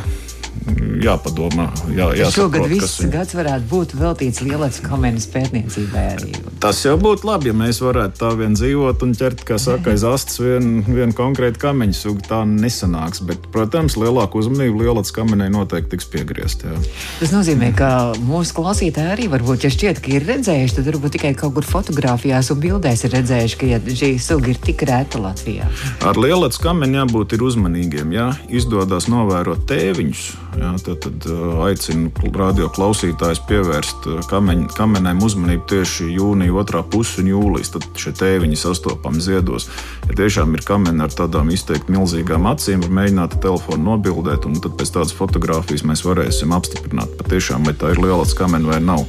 jāpadomā. 1.04 1.68
Jā, 1.94 2.30
Šogad 2.34 2.68
viss 2.70 3.02
viņa... 3.02 3.12
gads 3.14 3.36
varētu 3.38 3.68
būt 3.70 3.94
veltīts 3.98 4.42
lielākas 4.44 4.80
kamenes 4.84 5.28
pētniecībai. 5.34 6.06
Arī. 6.18 6.32
Tas 6.62 6.80
jau 6.86 6.96
būtu 7.02 7.28
labi, 7.28 7.52
ja 7.52 7.58
mēs 7.58 7.80
varētu 7.84 8.20
tā 8.20 8.32
vien 8.40 8.56
dzīvot 8.58 9.06
un 9.06 9.14
ķert, 9.18 9.44
kā 9.48 9.60
saka, 9.62 9.94
aiz 9.94 10.06
astes 10.08 10.40
vienu 10.42 10.84
vien 10.88 11.14
konkrētu 11.16 11.62
kameņu 11.62 11.98
sugu. 11.98 12.24
Tā 12.28 12.42
nesanāks, 12.50 13.22
bet, 13.28 13.50
protams, 13.54 13.98
lielāku 14.00 14.42
uzmanību 14.42 14.84
lielākas 14.84 15.14
kamenei 15.16 15.50
noteikti 15.54 15.96
tiks 15.96 16.10
piegriezt. 16.14 16.66
Jā. 16.68 16.78
Tas 17.22 17.34
nozīmē, 17.36 17.72
ka 17.78 17.92
mūsu 18.28 18.58
klausītāji 18.58 19.14
arī 19.14 19.30
varbūt, 19.32 19.68
ja 19.68 19.74
šķiet, 19.74 20.02
ka 20.04 20.16
ir 20.18 20.28
redzējuši, 20.28 20.80
tad 20.80 20.92
varbūt 20.92 21.18
tikai 21.20 21.34
kaut 21.38 21.56
kur 21.58 21.68
fotografijās 21.68 22.52
un 22.54 22.62
bildēs 22.64 23.06
ir 23.08 23.16
redzējuši, 23.20 23.60
ka 23.62 23.72
ja 23.76 23.82
šī 23.86 24.14
suga 24.24 24.52
ir 24.54 24.62
tik 24.66 24.84
reta 24.90 25.22
Latvijā. 25.22 25.70
Ar 26.08 26.20
lielākas 26.20 26.62
kameni 26.64 27.00
jābūt 27.00 27.38
uzmanīgiem. 27.38 28.12
Jā. 28.16 28.32
Izdodas 28.50 29.08
novērot 29.12 29.68
tēviņus 29.70 30.47
Jā, 30.58 30.72
tad, 30.82 31.04
tad 31.04 31.26
aicinu 31.68 32.10
radio 32.34 32.66
klausītājus 32.74 33.44
pievērst 33.46 34.08
kameņ, 34.30 34.64
kamenēm 34.74 35.20
uzmanību 35.22 35.68
tieši 35.70 36.08
jūnija 36.16 36.56
otrā 36.58 36.82
puse 36.82 37.22
un 37.22 37.30
jūlijas. 37.30 37.76
Tad 37.76 37.86
šie 38.00 38.14
tēviņi 38.18 38.58
sastopami 38.58 39.22
ziedos. 39.22 39.68
Ja 40.08 40.18
tiešām 40.18 40.56
ir 40.58 40.64
kameni 40.66 41.04
ar 41.06 41.14
tādām 41.14 41.52
izteikti 41.54 41.94
milzīgām 41.94 42.50
acīm, 42.50 42.82
var 42.88 42.96
mēģināt 43.02 43.38
telefonu 43.44 43.92
nobildēt, 43.92 44.48
un 44.50 44.58
tad 44.64 44.74
pēc 44.80 44.96
tādas 44.96 45.14
fotogrāfijas 45.18 45.86
mēs 45.86 46.02
varēsim 46.08 46.56
apstiprināt, 46.58 47.14
patiešām, 47.22 47.68
vai 47.68 47.76
tā 47.78 47.94
ir 47.94 48.02
liela 48.02 48.26
kamena 48.38 48.74
vai 48.74 48.80
nav. 48.82 49.06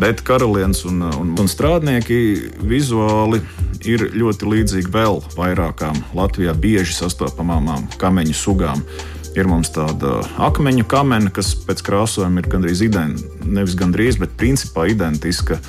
Bet 0.00 0.20
karalienes 0.26 0.84
un, 0.88 1.06
un, 1.08 1.32
un 1.40 1.48
strādnieki 1.48 2.20
vizuāli 2.60 3.40
ir 3.88 4.04
ļoti 4.12 4.52
līdzīgi 4.52 4.92
vēl 4.92 5.22
vairākām 5.38 5.96
Latvijā 6.16 6.52
bieži 6.52 6.98
sastopamām 6.98 7.88
kameņu 8.00 8.36
sugām. 8.36 8.84
Ir 9.38 9.46
mums 9.46 9.70
tāda 9.70 10.18
akmeņu 10.42 10.84
kamena, 10.90 11.30
kas 11.30 11.52
pēc 11.66 11.84
krāsojuma 11.86 12.42
ir 12.42 12.48
gandrīz 12.50 12.82
identiska, 12.82 13.44
nevis 13.46 13.76
gandrīz, 13.78 14.18
bet 14.18 14.34
principā 14.40 14.88
identiska 14.90 15.60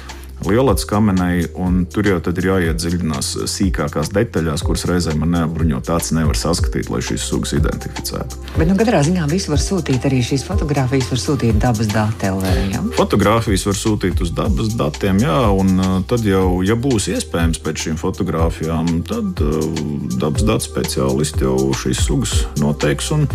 lielāts 0.47 0.85
kamenei, 0.89 1.45
un 1.59 1.83
tur 1.91 2.07
jau 2.07 2.17
ir 2.19 2.47
jāiedziļinās 2.47 3.31
sīkākās 3.51 4.11
detaļās, 4.15 4.63
kuras 4.65 4.85
reizēm 4.89 5.21
man 5.23 5.35
neapbruņot 5.35 5.91
acis 5.95 6.15
nevar 6.17 6.37
saskatīt, 6.39 6.89
lai 6.91 7.01
šīs 7.05 7.25
sugas 7.29 7.53
identificētu. 7.57 8.41
Bet, 8.57 8.67
nu, 8.69 8.75
katrā 8.79 9.01
ziņā 9.05 9.27
visu 9.31 9.53
var 9.53 9.61
sūtīt 9.63 10.07
arī 10.09 10.21
šīs 10.25 10.45
fotogrāfijas, 10.47 11.09
var 11.13 11.23
sūtīt 11.23 11.59
dabas 11.61 11.91
datiem. 11.91 12.91
Fotogrāfijas 12.97 13.67
var 13.69 13.79
sūtīt 13.79 14.23
uz 14.25 14.33
dabas 14.37 14.73
datiem, 14.79 15.21
jā, 15.23 15.39
un 15.55 16.03
tad 16.09 16.25
jau, 16.27 16.61
ja 16.65 16.77
būs 16.79 17.09
iespējams 17.15 17.61
pēc 17.63 17.85
šīm 17.87 17.99
fotogrāfijām, 18.01 19.01
tad 19.09 19.43
uh, 19.45 19.59
dabas 20.17 20.47
datu 20.47 20.69
speciālisti 20.69 21.45
jau 21.47 21.57
šīs 21.83 22.05
sugas 22.07 22.39
noteiks. 22.61 23.11
Un, 23.15 23.27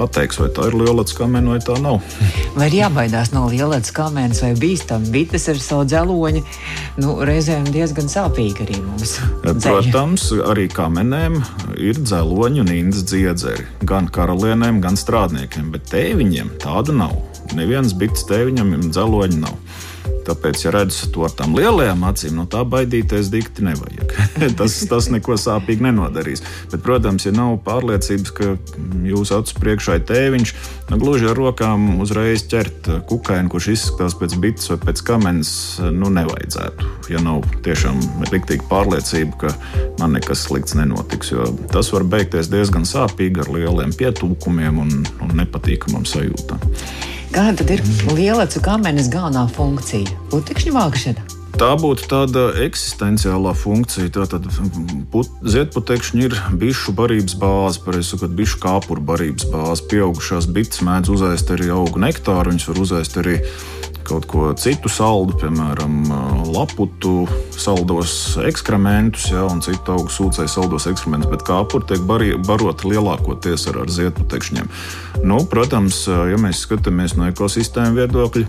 pateiks, 0.00 0.40
vai 0.40 0.48
tā 0.56 0.70
ir 0.70 0.76
lielāka 0.80 1.20
kamēna 1.20 1.54
vai 1.54 1.60
tā 1.64 1.76
nav. 1.82 2.00
Vai 2.56 2.66
ir 2.66 2.76
jābaidās 2.80 3.30
no 3.30 3.44
lielākas 3.50 3.92
kamēnas 3.94 4.42
vai 4.42 4.50
bīstama 4.58 5.12
bites 5.12 5.46
ar 5.52 5.60
savu 5.62 5.86
dzeloņu? 5.88 6.42
Nu, 7.00 7.14
reizēm 7.26 7.68
diezgan 7.70 8.10
sāpīgi 8.10 8.64
arī 8.66 8.80
mums. 8.82 9.14
Protams, 9.44 10.26
arī 10.50 10.66
kamenēm 10.72 11.38
ir 11.78 12.00
dzeloņi 12.00 12.64
un 12.64 12.72
indas 12.74 13.06
dziedzeri. 13.10 13.68
Gan 13.86 14.10
karalienēm, 14.12 14.82
gan 14.84 14.98
strādniekiem, 14.98 15.70
bet 15.74 15.86
tēviņiem 15.92 16.56
tādu 16.62 16.96
nav. 16.96 17.14
Nevienas 17.56 17.94
bites 17.98 18.26
tēviņam 18.28 18.90
dzeloņi 18.90 19.40
nav. 19.44 19.56
Tāpēc, 20.26 20.64
ja 20.66 20.70
redzu 20.74 21.08
to 21.14 21.24
ar 21.26 21.32
tām 21.34 21.54
lielajām 21.56 22.02
acīm, 22.06 22.36
no 22.38 22.44
tā 22.50 22.60
baidīties 22.68 23.30
dikti 23.32 23.64
nevajag. 23.66 24.12
tas, 24.58 24.76
tas 24.90 25.08
neko 25.12 25.36
sāpīgi 25.40 25.84
nenodarīs. 25.86 26.42
Bet, 26.70 26.82
protams, 26.84 27.26
ja 27.26 27.32
nav 27.34 27.56
pārliecības, 27.66 28.32
ka 28.36 28.52
jūsu 29.08 29.38
acu 29.38 29.56
priekšā 29.62 29.98
ir 29.98 30.04
tēviņš, 30.10 30.54
nu, 30.90 31.00
gluži 31.00 31.30
ar 31.30 31.38
rokām 31.40 32.02
uzreiz 32.04 32.44
ķert 32.50 32.90
kukaini, 33.10 33.50
kurš 33.52 33.70
izskatās 33.74 34.16
pēc 34.20 34.36
bites 34.42 34.70
vai 34.72 34.78
pēc 34.84 35.04
kamenes, 35.08 35.52
nu, 35.96 36.12
nevajadzētu. 36.20 36.90
Ja 37.10 37.22
nav 37.24 37.46
tiešām 37.64 37.98
rīktīgi 38.30 38.68
pārliecība, 38.70 39.46
ka 39.46 39.54
man 40.02 40.18
nekas 40.18 40.44
slikts 40.46 40.76
nenotiks, 40.78 41.32
jo 41.32 41.48
tas 41.72 41.90
var 41.94 42.06
beigties 42.12 42.52
diezgan 42.52 42.86
sāpīgi 42.88 43.42
ar 43.42 43.54
lieliem 43.56 43.96
pietūkumiem 43.96 44.84
un, 44.84 45.00
un 45.24 45.34
nepatīkamām 45.40 46.06
sajūtām. 46.08 46.68
Kāda 47.30 47.60
tad 47.60 47.68
ir 47.70 47.82
lielāca 48.10 48.58
kamenes 48.58 49.06
galvenā 49.10 49.44
funkcija? 49.54 50.16
Putekšņu 50.32 50.72
vākšana. 50.74 51.22
Tā 51.54 51.68
būtu 51.78 52.08
tāda 52.10 52.42
eksistenciālā 52.64 53.52
funkcija. 53.54 54.10
Tātad 54.16 54.48
ziedputekšņi 55.54 56.26
ir 56.26 56.34
bišu 56.58 56.94
barības 56.98 57.36
bāze, 57.38 57.82
pareizi 57.84 58.16
sakot, 58.16 58.34
bišu 58.34 58.58
kāpuru 58.64 59.04
barības 59.12 59.46
bāze. 59.52 59.86
Pieaugušās 59.92 60.50
bites 60.50 60.82
mēdz 60.82 61.12
uzēst 61.14 61.54
arī 61.54 61.70
augu 61.76 62.02
nektāru, 62.02 62.50
viņas 62.50 62.66
var 62.72 62.82
uzēst 62.82 63.20
arī 63.22 63.36
kaut 64.06 64.26
ko 64.30 64.48
citu 64.58 64.90
saldu, 64.92 65.36
piemēram, 65.40 65.96
laputu, 66.50 67.26
saldos 67.54 68.38
ekskrementus, 68.46 69.28
ja, 69.32 69.44
un 69.50 69.62
citu 69.64 69.94
augu 69.96 70.12
sūcēju 70.12 70.50
saldos 70.50 70.88
ekskrementus, 70.90 71.30
bet 71.32 71.44
kāpuri 71.46 71.88
tiek 71.90 72.02
bari, 72.08 72.32
baroti 72.46 72.90
lielākoties 72.92 73.68
ar, 73.70 73.82
ar 73.84 73.92
ziedputekšņiem. 73.92 74.70
Nu, 75.26 75.42
protams, 75.50 76.02
ja 76.08 76.40
mēs 76.40 76.64
skatāmies 76.66 77.16
no 77.18 77.28
ekosistēmu 77.30 78.00
viedokļa, 78.00 78.46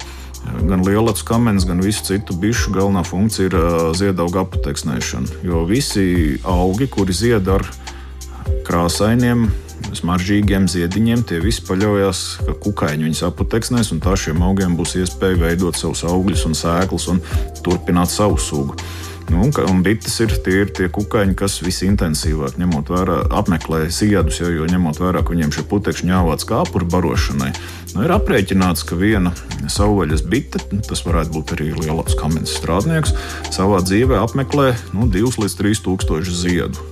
gan 0.69 0.85
lielāks 0.85 1.25
kamens, 1.27 1.67
gan 1.69 1.83
visu 1.83 2.07
citu 2.07 2.35
bišu 2.41 2.73
galvenā 2.75 3.03
funkcija 3.05 3.49
ir 3.51 3.57
ziedauga 3.97 4.45
apateksnēšana. 4.45 5.41
Jo 5.45 5.65
visi 5.69 6.39
augi, 6.47 6.89
kuri 6.91 7.15
zied 7.15 7.49
ar 7.51 7.65
krāsainiem, 8.67 9.49
smaržīgiem 9.97 10.67
ziediņiem, 10.71 11.23
tie 11.27 11.41
visi 11.43 11.63
paļaujas, 11.67 12.23
ka 12.47 12.57
kukaiņi 12.65 13.07
viņus 13.07 13.23
aputeksnēs, 13.29 13.93
un 13.95 14.01
tā 14.03 14.15
šiem 14.19 14.43
augiem 14.45 14.75
būs 14.79 14.97
iespēja 15.01 15.39
veidot 15.45 15.79
savus 15.79 16.03
augļus 16.07 16.47
un 16.49 16.57
sēklas 16.57 17.07
un 17.13 17.23
turpināt 17.65 18.13
savu 18.13 18.39
sugu. 18.41 18.77
Nu, 19.31 19.47
un 19.47 19.79
bites 19.85 20.17
ir 20.19 20.33
tie, 20.43 20.63
ir 20.65 20.71
tie 20.75 20.89
kukaiņi, 20.91 21.37
kas 21.39 21.61
visintensīvāk 21.63 22.57
ņemot 22.59 22.91
vērā, 22.91 23.17
apmeklē 23.39 23.85
ziedus, 23.87 24.41
jau, 24.41 24.49
jo 24.51 24.67
ņemot 24.67 24.99
vērā, 24.99 25.21
ka 25.23 25.31
viņiem 25.31 25.53
šie 25.55 25.63
putekļi 25.71 26.11
jāvāc 26.11 26.43
kāpuru 26.49 26.89
barošanai. 26.91 27.53
Nu, 27.93 28.03
ir 28.03 28.11
aprēķināts, 28.17 28.83
ka 28.87 28.99
viena 28.99 29.31
savvaļas 29.71 30.25
bite, 30.27 30.59
tas 30.83 31.05
varētu 31.07 31.35
būt 31.37 31.55
arī 31.55 31.71
lielāks 31.79 32.17
kamens 32.19 32.57
strādnieks, 32.59 33.15
savā 33.55 33.79
dzīvē 33.85 34.19
apmeklē 34.19 34.73
nu, 34.91 35.07
2 35.07 35.37
līdz 35.45 35.59
3 35.63 35.85
tūkstoši 35.87 36.41
ziedu. 36.43 36.90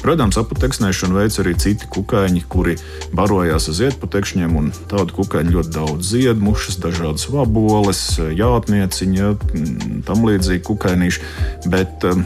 Protams, 0.00 0.38
apateksnēšanu 0.40 1.18
veids 1.18 1.36
arī 1.42 1.52
citi 1.60 1.88
kukaiņi, 1.92 2.44
kuri 2.48 2.76
barojās 3.16 3.68
ar 3.68 3.76
ziedputekšņiem, 3.82 4.54
un 4.56 4.70
tādu 4.88 5.16
kukaiņu 5.18 5.56
ļoti 5.58 5.74
daudz 5.74 6.12
ziedmušas, 6.14 6.78
dažādas 6.80 7.28
vaboles, 7.32 8.00
jātnieciņa, 8.38 9.34
tam 10.08 10.24
līdzīgi 10.28 10.64
kukainīši. 10.70 11.26
Bet, 11.68 12.08
um, 12.08 12.24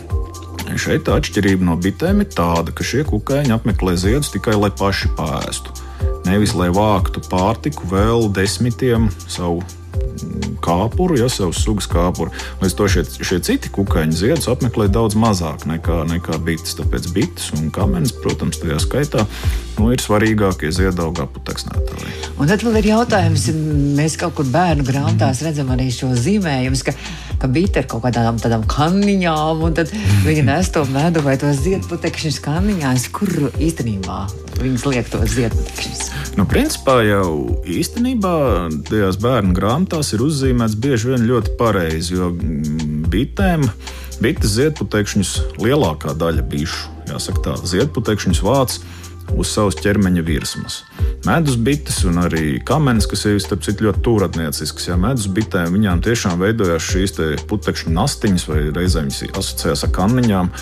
Šeit 0.80 1.02
tā 1.04 1.18
atšķirība 1.20 1.66
no 1.68 1.74
bitēm 1.76 2.22
ir 2.24 2.30
tāda, 2.32 2.72
ka 2.72 2.86
šie 2.86 3.02
kukaiņi 3.04 3.52
apmeklē 3.52 3.98
ziedus 4.00 4.32
tikai 4.32 4.56
lai 4.56 4.70
paši 4.72 5.10
pēstu. 5.18 5.74
Nevis 6.24 6.54
lai 6.56 6.70
vāktu 6.72 7.20
pārtiku 7.28 7.90
vēl 7.90 8.30
desmitiem 8.32 9.10
savu 9.28 9.60
kāpuru, 10.64 11.18
ja 11.18 11.28
savas 11.32 11.60
sugas 11.64 11.88
kāpuru. 11.90 12.32
Līdz 12.62 12.76
to 12.78 12.88
šie, 12.90 13.04
šie 13.26 13.40
citi 13.44 13.72
kukaiņu 13.74 14.16
ziedus 14.16 14.48
apmeklē 14.52 14.88
daudz 14.92 15.16
mazāk 15.18 15.66
nekā, 15.68 16.02
nekā 16.10 16.38
bites. 16.44 16.76
Tāpēc 16.78 17.10
bites 17.14 17.50
un 17.58 17.70
kamenes, 17.74 18.14
protams, 18.24 18.60
tajā 18.62 18.80
skaitā 18.82 19.26
nu, 19.78 19.90
ir 19.92 20.02
svarīgākie 20.02 20.70
ziedauga 20.74 21.26
aputeksnētāji. 21.26 22.14
Un 22.40 22.50
tad 22.50 22.64
vēl 22.64 22.80
ir 22.80 22.90
jautājums, 22.94 23.48
mēs 23.98 24.16
kaut 24.20 24.36
kur 24.38 24.48
bērnu 24.54 24.86
grāmatās 24.86 25.42
redzam 25.46 25.72
arī 25.74 25.90
šo 25.94 26.12
zīmējumu, 26.18 26.80
ka, 26.86 26.96
ka 27.42 27.50
bite 27.50 27.82
ir 27.82 27.90
kaut 27.90 28.06
kādām 28.06 28.40
tādām 28.42 28.64
kanniņām, 28.70 29.66
un 29.66 29.76
tad 29.76 29.92
viņi 30.24 30.48
nes 30.48 30.72
to 30.74 30.86
medu 30.94 31.24
vai 31.26 31.36
tos 31.40 31.62
ziedputekšņus 31.66 32.40
kanniņās, 32.44 33.10
kur 33.14 33.52
īstenībā 33.58 34.43
viņas 34.60 34.86
liek 34.90 35.10
tos 35.12 35.34
ziedputekšņus. 35.34 36.02
Nu, 36.38 36.46
principā 36.50 36.98
jau 37.06 37.28
īstenībā 37.70 38.34
tajās 38.88 39.20
bērnu 39.22 39.54
grāmatās 39.56 40.14
ir 40.16 40.24
uzzīmēts 40.24 40.78
bieži 40.82 41.12
vien 41.12 41.28
ļoti 41.28 41.54
pareizi, 41.60 42.16
jo 42.16 42.32
mm, 42.32 43.04
bitēm, 43.12 43.68
bites 44.24 44.56
ziedputekšņus 44.56 45.36
lielākā 45.62 46.16
daļa 46.18 46.44
bišu, 46.50 46.90
jāsaka 47.12 47.46
tā, 47.46 47.56
ziedputekšņus 47.74 48.42
vāc 48.44 48.78
uz 49.32 49.50
savas 49.50 49.78
ķermeņa 49.80 50.24
virsmas. 50.26 50.80
Medus 51.24 51.56
bites 51.56 52.02
un 52.08 52.18
arī 52.20 52.58
kamenes, 52.66 53.06
kas 53.08 53.24
ir 53.30 53.38
starp 53.42 53.64
citu 53.64 53.86
ļoti 53.86 54.02
tūratniecisks. 54.04 54.90
Ja 54.90 54.98
medus 55.00 55.30
bitēm 55.32 55.72
viņām 55.78 56.02
tiešām 56.04 56.42
veidojās 56.42 56.90
šīs 56.90 57.16
putekšņu 57.48 57.94
nastiņas, 57.94 58.48
vai 58.50 58.60
reizēm 58.74 59.08
viņas 59.08 59.38
asociējās 59.38 59.86
ar 59.86 59.94
kanniņām, 59.96 60.52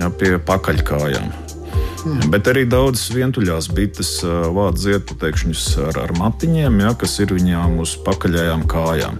ja, 0.00 0.10
pie 0.18 0.34
pakaļkājām. 0.50 1.57
Mm. 2.06 2.30
Bet 2.32 2.48
arī 2.50 2.64
daudzas 2.70 3.10
vientuļās 3.14 3.70
bites 3.74 4.12
vāc 4.54 4.78
ziedputekšņus 4.82 5.64
ar, 5.88 6.00
ar 6.06 6.14
matiņiem, 6.18 6.80
ja, 6.84 6.94
kas 6.98 7.18
ir 7.24 7.34
viņām 7.34 7.78
uz 7.82 7.96
pakaļējām 8.06 8.66
kājām. 8.70 9.18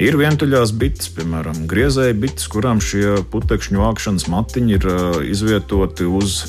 Ir 0.00 0.16
vientuļās 0.20 0.72
bites, 0.80 1.10
piemēram, 1.16 1.64
griezēji 1.70 2.18
bites, 2.20 2.48
kurām 2.52 2.80
šie 2.84 3.20
putekšņu 3.32 3.80
vākšanas 3.82 4.28
matiņi 4.32 4.76
ir 4.78 4.90
izvietoti 5.28 6.08
uz 6.08 6.42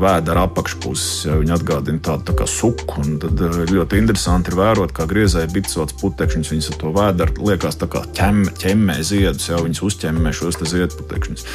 vēdera 0.00 0.44
apakšpuses. 0.48 1.24
Ja 1.28 1.36
viņi 1.40 1.54
atgādina 1.56 2.02
tādu 2.04 2.28
tā 2.30 2.36
kā 2.40 2.46
suku. 2.50 3.04
Tad 3.22 3.40
ļoti 3.70 4.00
interesanti 4.02 4.52
ir 4.52 4.58
vērot, 4.58 4.92
kā 4.96 5.06
griezēji 5.08 5.52
bitsauc 5.54 5.94
putekšņus. 6.00 6.52
Viņas 6.52 6.70
ar 6.72 6.80
to 6.80 6.94
vēderu 6.94 7.48
liekas 7.50 7.78
tā 7.80 7.88
kā 7.90 8.04
ķem, 8.16 8.44
ķemmē 8.60 8.98
ziedus, 9.06 9.48
jau 9.52 9.62
viņas 9.64 9.84
uzķemmē 9.88 10.34
šos 10.36 10.60
ziedputekšņus. 10.74 11.46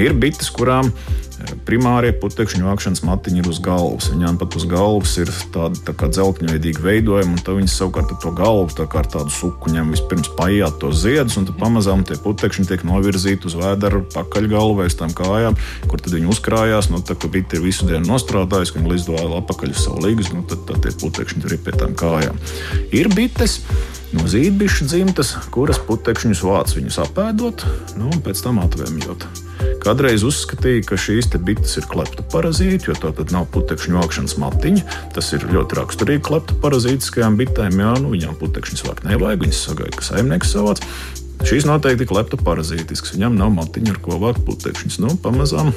Ir 0.00 0.16
bites, 0.20 0.52
kurām 0.54 0.92
Primārie 1.68 2.10
putekšņu 2.16 2.66
vākšanas 2.66 3.02
matiņi 3.06 3.42
ir 3.42 3.48
uz 3.50 3.60
galvas. 3.62 4.10
Viņām 4.12 4.38
pat 4.40 4.56
uz 4.58 4.64
galvas 4.68 5.12
ir 5.22 5.30
tāda 5.54 5.78
tā 5.86 5.94
kā 5.96 6.08
dzelkņveidīga 6.12 6.82
veidojuma, 6.84 7.36
un 7.36 7.42
tad 7.44 7.58
viņas 7.58 7.76
savukārt 7.80 8.14
to 8.22 8.32
galvu 8.36 8.70
tā 8.76 8.86
kā 8.90 9.02
ar 9.02 9.10
tādu 9.10 9.32
suku 9.34 9.72
ņem 9.72 9.92
vispirms 9.94 10.32
paiet 10.38 10.78
to 10.82 10.92
ziedus, 10.96 11.38
un 11.40 11.48
tad 11.48 11.58
pamazām 11.60 12.04
tie 12.08 12.18
putekšņi 12.20 12.66
tiek 12.70 12.84
novirzīti 12.88 13.50
uz 13.50 13.56
vēdera 13.58 14.02
pakaļgalvai, 14.14 14.88
uz 14.90 14.98
tām 14.98 15.14
kājām, 15.16 15.58
kur 15.86 16.02
tad 16.02 16.16
viņi 16.16 16.30
uzkrājās. 16.32 16.90
Nu, 16.92 17.02
tā 17.06 17.16
kā 17.18 17.30
bita 17.32 17.58
ir 17.58 17.64
visu 17.64 17.88
dienu 17.88 18.08
nostrādājusi, 18.10 18.76
viņi 18.78 19.04
vēl 19.10 19.36
apakaļ 19.40 19.74
uz 19.74 19.84
savu 19.86 20.04
līgas, 20.06 20.32
nu, 20.34 20.44
tad, 20.48 20.66
tad 20.68 20.82
tie 20.84 20.94
putekšņi 21.02 21.44
tur 21.44 21.56
ir 21.56 21.62
pie 21.64 21.76
tām 21.76 21.94
kājām. 21.98 22.40
Ir 22.96 23.10
bites 23.14 23.60
no 24.16 24.26
zīdbišu 24.30 24.88
dzimtas, 24.90 25.36
kuras 25.54 25.80
putekšņus 25.86 26.42
vāc 26.46 26.74
viņus 26.78 27.00
apēdot, 27.06 27.64
nu, 28.00 28.10
un 28.10 28.26
pēc 28.26 28.42
tam 28.46 28.60
atvēmjot. 28.64 29.49
Kādreiz 29.80 30.24
uzskatīja, 30.26 30.84
ka 30.88 30.98
šīs 31.00 31.30
bites 31.46 31.76
ir 31.80 31.86
kleptoparazīti, 31.90 32.90
jo 32.90 32.96
tā 32.98 33.12
tad 33.16 33.32
nav 33.34 33.48
putekšņu 33.54 33.96
vākšanas 33.98 34.36
matiņa. 34.42 34.98
Tas 35.16 35.32
ir 35.36 35.46
ļoti 35.50 35.78
raksturīgi 35.80 36.24
kleptoparazītiskajām 36.28 37.38
bitēm. 37.40 37.80
Jā, 37.80 37.94
nu, 38.02 38.12
viņām 38.14 38.36
putekšņus 38.40 38.84
vākt 38.88 39.08
nevajag, 39.08 39.46
viņas 39.46 39.64
sagaida, 39.70 39.96
ka 39.96 40.08
saimnieks 40.10 40.54
savāc. 40.56 40.84
Šīs 41.48 41.64
noteikti 41.64 42.04
ir 42.04 42.12
kleptoparazītiskas, 42.12 43.14
viņam 43.16 43.38
nav 43.40 43.54
matiņa, 43.56 43.96
ar 43.96 44.02
ko 44.04 44.20
vākt 44.20 44.44
putekšņus. 44.44 45.00
Nu, 45.00 45.16
pamazām 45.24 45.72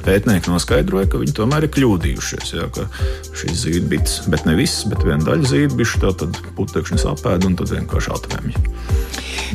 pētnieki 0.00 0.52
noskaidroja, 0.52 1.10
ka 1.12 1.20
viņi 1.20 1.36
tomēr 1.36 1.66
ir 1.66 1.72
kļūdījušies. 1.76 2.54
Jā, 2.56 2.68
ka 2.72 2.88
šīs 3.36 3.66
zīdbites, 3.66 4.18
bet 4.32 4.46
ne 4.48 4.56
visas, 4.58 4.86
bet 4.90 5.04
viena 5.06 5.22
daļa 5.26 5.52
zīdbišu, 5.52 6.02
tā 6.02 6.14
tad 6.24 6.40
putekšņus 6.56 7.08
apēd 7.12 7.48
un 7.50 7.58
tad 7.60 7.74
vienkārši 7.76 8.14
atvemj. 8.16 8.56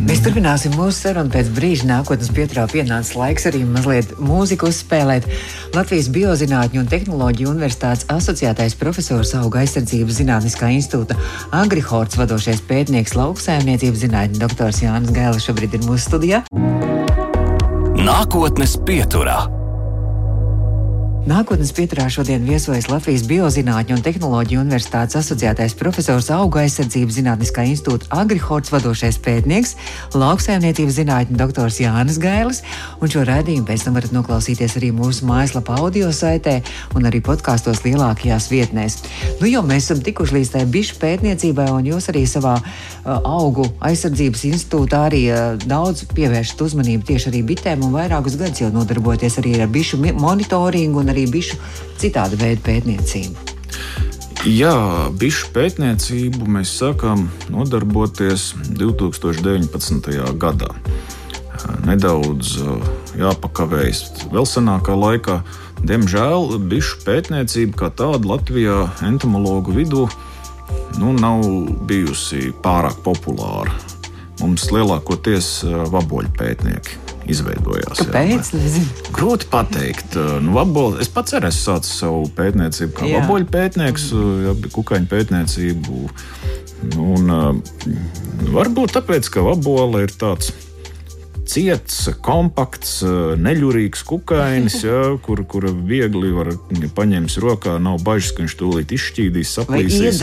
Mēs 0.05 0.21
turpināsim 0.21 0.75
mūsu 0.77 1.07
sarunu 1.07 1.31
pēc 1.33 1.49
brīža. 1.55 1.87
Nākotnes 1.89 2.29
pieturā 2.33 2.67
pienācis 2.69 3.15
laiks 3.17 3.47
arī 3.49 3.63
mazliet 3.65 4.13
mūziku 4.21 4.69
uzspēlēt. 4.69 5.25
Latvijas 5.73 6.11
Biozinātņu 6.13 6.83
un 6.83 6.91
tehnoloģiju 6.91 7.49
universitātes 7.55 8.05
asociētais 8.13 8.77
profesors 8.77 9.33
auga 9.39 9.63
aizsardzības 9.63 10.21
zinātniskā 10.21 10.69
institūta 10.75 11.17
Agrihorts 11.55 12.19
vadošais 12.19 12.61
pētnieks 12.69 13.17
lauksēmniecības 13.17 14.05
zinātņu 14.05 14.41
doktors 14.45 14.83
Jānis 14.85 15.13
Gēlis 15.17 15.49
šobrīd 15.49 15.79
ir 15.79 15.87
mūsu 15.89 16.11
studijā. 16.11 16.43
Nākotnes 17.97 18.77
pieturā. 18.85 19.56
Nākotnes 21.27 21.73
pieturā 21.75 22.05
šodien 22.07 22.45
viesojas 22.47 22.85
Latvijas 22.87 23.25
Biozinātņu 23.27 23.97
un 23.97 24.03
tehnoloģiju 24.05 24.61
universitātes 24.61 25.17
asociētais 25.19 25.73
profesors 25.75 26.29
auga 26.31 26.61
aizsardzības 26.61 27.17
zinātniskā 27.17 27.65
institūta 27.67 28.07
Agrihorts 28.15 28.71
vadošais 28.71 29.17
pētnieks, 29.25 29.73
lauksaimniecības 30.15 30.95
zinātņu 31.01 31.35
doktors 31.41 31.81
Jānis 31.83 32.15
Gailis, 32.23 32.61
un 33.03 33.11
šo 33.11 33.25
redzējumu 33.27 33.67
pēc 33.67 33.83
tam 33.83 33.97
varat 33.99 34.13
noklausīties 34.15 34.77
arī 34.79 34.93
mūsu 34.95 35.27
mājaslapā 35.27 35.75
audio 35.81 36.13
saitē 36.15 36.61
un 36.95 37.09
arī 37.11 37.19
podkāstos 37.19 37.83
lielākajās 37.83 38.47
vietnēs. 38.53 38.95
Nu, 39.41 39.51
jo 39.51 39.65
mēs 39.67 39.89
esam 39.89 39.99
tikuši 40.07 40.37
līdz 40.37 40.53
tai 40.55 40.63
bišu 40.77 40.95
pētniecībai, 41.03 41.67
un 41.75 41.91
jūs 41.91 42.07
arī 42.07 42.23
savā 42.23 42.55
uh, 42.61 43.19
augu 43.19 43.67
aizsardzības 43.83 44.45
institūtā 44.53 45.03
arī 45.09 45.25
uh, 45.33 45.59
daudz 45.59 46.07
pievēršat 46.15 46.63
uzmanību 46.69 47.11
tieši 47.11 47.33
arī 47.33 47.43
bitēm 47.51 47.83
un 47.83 47.99
vairākus 47.99 48.39
gadus 48.39 48.63
jau 48.63 48.71
nodarboties 48.71 49.41
arī 49.43 49.57
ar 49.59 49.75
bišu 49.75 49.99
monitoringu 50.07 51.03
un 51.03 51.11
arī 51.11 51.16
bišu 51.25 51.57
citāda 51.97 52.37
veida 52.39 52.61
pētniecību. 52.67 53.47
Jā, 54.47 55.09
bišu 55.17 55.49
pētniecību 55.55 56.45
mēs 56.55 56.71
sākām 56.77 57.25
nodarboties 57.51 58.53
2019. 58.77 60.13
gadā. 60.39 60.69
Nedaudz 61.87 62.53
jāpakavējas 63.17 64.29
vēl 64.31 64.45
senākā 64.47 64.93
laikā. 64.95 65.39
Diemžēl 65.81 66.61
bišu 66.69 67.01
pētniecība 67.03 67.81
kā 67.81 67.89
tāda 67.97 68.35
Latvijā 68.35 68.85
entomologu 69.09 69.73
vidū 69.75 70.05
nu, 71.01 71.11
nav 71.17 71.43
bijusi 71.89 72.53
pārāk 72.63 73.01
populāra. 73.05 73.73
Mums 74.39 74.69
lielākoties 74.71 75.51
vaboļu 75.91 76.31
pētnieki 76.37 77.06
izveidojās. 77.31 78.01
Kāpēc? 78.01 78.51
Grūti 79.15 79.49
pateikt. 79.51 80.17
Nu, 80.43 80.55
vaboli, 80.57 81.01
es 81.03 81.11
pats 81.13 81.37
arī 81.37 81.51
sācis 81.53 81.99
savu 82.03 82.27
pētniecību, 82.37 82.93
kā 82.97 83.09
vaboļu 83.15 83.49
pētnieks, 83.53 84.09
jā, 84.45 84.55
kukaiņu 84.75 85.11
pētniecību. 85.11 86.05
Nu, 86.93 87.09
un, 87.17 87.61
varbūt 88.53 88.97
tāpēc, 88.99 89.31
ka 89.33 89.45
vabola 89.45 90.05
ir 90.05 90.13
tāds 90.13 90.53
ciets, 91.49 92.09
kompakts, 92.23 92.99
neļurīgs 93.39 94.03
kukainis, 94.07 94.79
ja, 94.87 95.01
kur, 95.23 95.43
kur 95.49 95.67
viegli 95.71 96.31
var 96.35 96.53
paņemt 96.97 97.37
rokā. 97.43 97.77
Nav 97.83 98.01
bažas, 98.05 98.33
ka 98.35 98.43
viņš 98.43 98.55
tūlīt 98.59 98.93
izšķīdīs, 98.97 99.53
saplīsīs. 99.59 100.21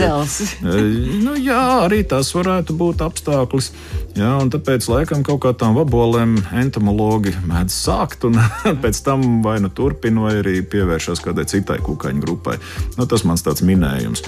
nu, 1.25 1.35
jā, 1.39 1.61
arī 1.85 2.03
tas 2.07 2.31
varētu 2.35 2.75
būt 2.79 3.03
apstākļus. 3.05 3.71
Jā, 4.15 4.33
tāpēc 4.51 4.89
laikam 4.91 5.25
kaut 5.27 5.41
kā 5.45 5.53
tām 5.57 5.75
vabolēm 5.79 6.37
entomologi 6.55 7.35
mēdz 7.47 7.79
sākt, 7.85 8.27
un 8.29 8.39
pēc 8.83 9.01
tam 9.05 9.41
vai 9.45 9.57
nu 9.63 9.71
turpina, 9.73 10.27
vai 10.27 10.37
arī 10.43 10.59
pievēršas 10.65 11.23
kādai 11.25 11.47
citai 11.51 11.81
kukaiņu 11.83 12.23
grupai. 12.23 12.59
Nu, 12.99 13.09
tas 13.09 13.25
mans 13.27 13.43
tāds 13.45 13.65
minējums. 13.65 14.23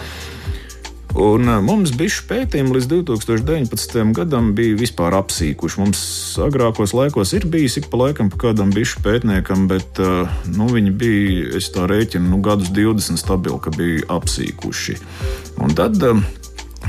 Un 1.18 1.50
mums 1.66 1.96
bija 1.98 2.22
pētījumi 2.30 2.76
līdz 2.76 2.88
2019. 2.92 4.12
gadam, 4.14 4.52
bija 4.58 4.76
vispār 4.78 5.16
apsīkuši. 5.18 5.80
Mums 5.82 6.02
agrākos 6.46 6.94
laikos 6.94 7.32
ir 7.34 7.48
bijis 7.50 7.80
ik 7.82 7.88
pa 7.90 8.04
laikam 8.04 8.30
pa 8.30 8.38
kādam 8.44 8.70
bišu 8.74 9.02
pētniekam, 9.06 9.66
bet 9.72 9.98
nu, 10.54 10.68
viņi 10.70 10.94
bija, 10.94 11.48
es 11.58 11.72
tā 11.74 11.88
rēķinu, 11.90 12.30
nu, 12.30 12.38
gadus 12.46 12.70
20 12.76 13.18
stabili, 13.18 13.58
ka 13.64 13.74
bija 13.74 14.06
apsīkuši. 14.14 14.98
Un 15.66 15.74
tad 15.80 15.98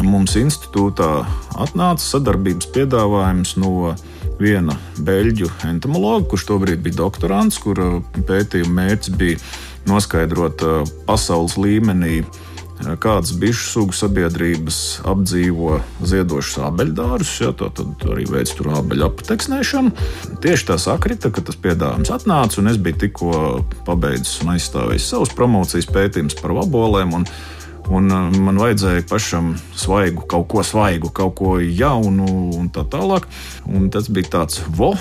mums 0.04 0.36
institūtā 0.36 1.08
atnāca 1.56 2.04
sadarbības 2.04 2.68
piedāvājums 2.74 3.54
no 3.62 3.94
viena 4.38 4.76
beļģu 5.08 5.48
entomologa, 5.70 6.26
kurš 6.34 6.50
tobrīd 6.50 6.84
bija 6.84 7.00
doktorants, 7.00 7.56
kura 7.64 7.96
pētījuma 8.28 8.76
mērķis 8.82 9.16
bija 9.16 9.40
noskaidrot 9.88 10.66
pasaules 11.08 11.56
līmenī 11.56 12.20
kādas 12.78 13.32
bišu 13.38 13.64
sugu 13.72 13.96
sabiedrības 13.96 14.78
apdzīvo 15.08 15.78
ziedošus 16.06 16.60
abeļdārus, 16.68 17.32
ja, 17.42 17.52
tad 17.56 17.82
arī 18.06 18.26
veids 18.30 18.54
tur 18.58 18.70
abeļu 18.78 19.06
apteksnēšanu. 19.08 19.92
Tieši 20.44 20.68
tā 20.70 20.78
sakrita, 20.80 21.32
ka 21.34 21.44
tas 21.44 21.58
piedāvājums 21.58 22.12
atnāca, 22.14 22.60
un 22.62 22.72
es 22.72 22.80
biju 22.82 23.00
tikko 23.04 23.36
pabeidzis 23.88 24.42
un 24.44 24.54
aizstāvējis 24.54 25.10
savus 25.12 25.34
promocijas 25.36 25.90
pētījumus 25.90 26.38
par 26.40 26.54
vabolēm. 26.60 27.16
Un, 27.18 27.26
un 27.88 28.10
man 28.46 28.60
vajadzēja 28.62 29.06
pašam 29.10 29.54
svaigu, 29.76 30.26
kaut 30.30 30.48
ko 30.52 30.66
svaigu, 30.66 31.10
kaut 31.14 31.38
ko 31.40 31.56
jaunu 31.62 32.28
un 32.58 32.70
tā 32.74 32.86
tālāk. 32.86 33.26
Un 33.66 33.90
tas 33.94 34.10
bija 34.12 34.38
tāds, 34.38 34.62
vo, 34.78 34.94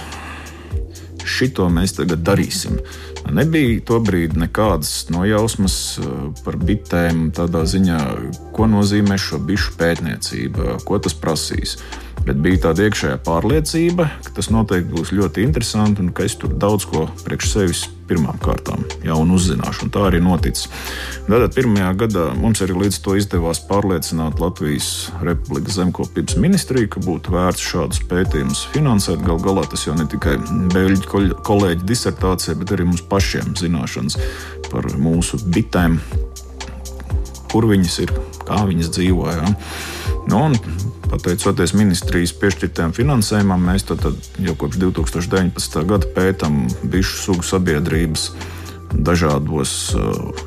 šito 1.28 1.68
mēs 1.74 1.98
tagad 2.00 2.24
darīsim. 2.26 2.80
Nebija 3.28 3.82
tobrīd 3.88 4.38
nekādas 4.40 5.08
nojausmas 5.14 5.78
eh, 6.00 6.10
par 6.46 6.58
bitēm, 6.62 7.28
tādā 7.36 7.66
ziņā, 7.68 8.02
ko 8.56 8.68
nozīmē 8.72 9.18
šo 9.22 9.40
bišu 9.44 9.76
pētniecība, 9.80 10.78
ko 10.88 11.00
tas 11.04 11.18
prasīs. 11.18 11.78
Bet 12.28 12.42
bija 12.44 12.66
tāda 12.68 12.88
iekšējā 12.88 13.22
pārliecība, 13.24 14.10
ka 14.26 14.34
tas 14.36 14.50
noteikti 14.52 14.92
būs 14.92 15.14
ļoti 15.16 15.46
interesanti 15.48 16.04
un 16.04 16.10
ka 16.16 16.26
es 16.28 16.36
tur 16.40 16.52
daudz 16.60 16.84
ko 16.90 17.06
priekš 17.24 17.54
sevis 17.54 17.86
pirmām 18.08 18.36
kārtām 18.44 18.84
jaunu 19.06 19.38
uzzināšu. 19.38 19.90
Tā 19.92 20.08
arī 20.10 20.20
noticis. 20.24 20.68
Tātad 21.28 21.56
pirmajā 21.56 21.92
gadā 22.04 22.26
mums 22.40 22.62
arī 22.64 22.76
līdz 22.82 23.00
to 23.04 23.16
izdevās 23.20 23.62
pārliecināt 23.70 24.42
Latvijas 24.44 24.90
Republikas 25.24 25.80
zemkopības 25.80 26.38
ministriju, 26.44 26.92
ka 26.96 27.04
būtu 27.04 27.36
vērts 27.36 27.68
šādus 27.72 28.04
pētījumus 28.12 28.66
finansēt. 28.76 29.24
Galu 29.28 29.44
galā 29.44 29.68
tas 29.72 29.88
jau 29.88 29.96
ne 29.98 30.08
tikai 30.12 30.38
beļģu 30.76 31.40
kolēģi 31.48 31.88
disertācija, 31.88 32.58
bet 32.60 32.76
arī 32.76 32.88
mums 32.92 33.04
pašiem 33.08 33.56
zināšanas 33.60 34.20
par 34.72 34.88
mūsu 35.00 35.40
bitēm, 35.48 36.00
kur 37.52 37.68
viņas 37.70 38.00
ir, 38.06 38.14
kā 38.48 38.64
viņas 38.68 38.92
dzīvo. 38.98 39.30
Ja? 39.32 39.54
Nu, 40.28 40.44
pateicoties 41.12 41.76
ministrijas 41.78 42.36
piešķirtajam 42.42 42.96
finansējumam, 42.98 43.64
mēs 43.70 43.88
tad, 43.88 44.04
tad 44.04 44.44
jau 44.44 44.58
kopš 44.60 44.82
2019. 44.84 45.80
gada 45.88 46.12
pētām 46.16 46.66
bišu 46.92 47.24
sugu 47.24 47.48
sabiedrības 47.48 48.30
dažādos 48.92 49.74
uh, 49.96 50.46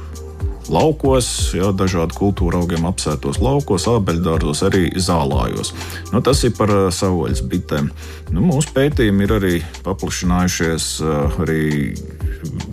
laukos, 0.71 1.29
jā, 1.57 1.71
dažādu 1.77 2.17
kultūra 2.17 2.61
augiem 2.63 2.87
apsētos 2.89 3.41
laukos, 3.43 3.89
abeļdārzos, 3.91 4.63
arī 4.69 4.85
zālājos. 4.97 5.75
Nu, 6.13 6.23
tas 6.25 6.45
ir 6.47 6.55
par 6.59 6.73
uh, 6.75 6.87
savvaļas 6.95 7.45
bitēm. 7.51 7.91
Nu, 8.31 8.45
mūsu 8.47 8.73
pētījumi 8.77 9.27
ir 9.27 9.37
arī 9.41 9.55
paplašinājušies 9.87 10.91
uh, 11.05 11.41
arī 11.43 11.63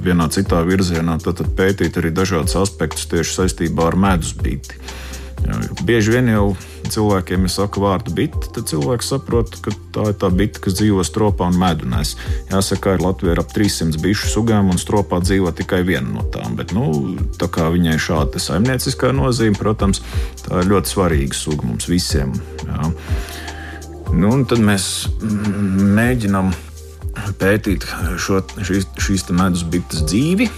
vienā 0.03 0.29
citā 0.33 0.61
virzienā, 0.67 1.17
tad, 1.23 1.41
tad 1.41 1.51
pētīt 1.57 1.99
arī 1.99 2.13
dažādus 2.15 2.57
aspektus 2.61 3.09
tieši 3.11 3.41
saistībā 3.41 3.91
ar 3.91 3.99
medus 3.99 4.33
biti. 4.37 4.79
Bieži 5.85 6.11
vien 6.11 6.27
jau 6.31 6.47
cilvēkiem, 6.91 7.45
ja 7.45 7.51
saka 7.51 7.79
vārdu 7.79 8.11
bite, 8.15 8.49
tad 8.55 8.67
cilvēks 8.69 9.11
saprot, 9.13 9.53
ka 9.63 9.71
tā 9.95 10.09
ir 10.11 10.17
tā 10.19 10.29
bite, 10.33 10.59
kas 10.63 10.75
dzīvo 10.79 11.03
stropā 11.07 11.47
un 11.51 11.59
medu 11.61 11.87
nes. 11.87 12.15
Jāsaka, 12.51 12.95
ir 12.97 13.03
Latvijā 13.05 13.35
ir 13.35 13.41
ap 13.43 13.51
300 13.55 14.01
bišu 14.03 14.31
sugām, 14.31 14.71
un 14.73 14.81
stropā 14.81 15.19
dzīvo 15.23 15.53
tikai 15.55 15.83
viena 15.87 16.09
no 16.17 16.25
tām. 16.33 16.57
Bet, 16.59 16.73
nu, 16.75 16.89
tā 17.39 17.49
kā 17.53 17.69
viņai 17.73 17.97
šāda 18.01 18.41
saimnieciskā 18.43 19.13
nozīme, 19.15 19.59
protams, 19.59 20.01
tā 20.43 20.63
ir 20.63 20.71
ļoti 20.73 20.95
svarīga 20.95 21.37
suga 21.37 21.69
mums 21.69 21.89
visiem. 21.91 22.33
Jā. 22.65 22.91
Nu, 24.17 24.31
tad 24.47 24.63
mēs 24.63 25.07
mēģinām 25.19 26.53
pētīt 27.39 27.85
šo, 28.21 28.41
šīs, 28.61 28.87
šīs 29.01 29.27
medus 29.35 29.65
bites 29.67 30.05
dzīvi. 30.07 30.49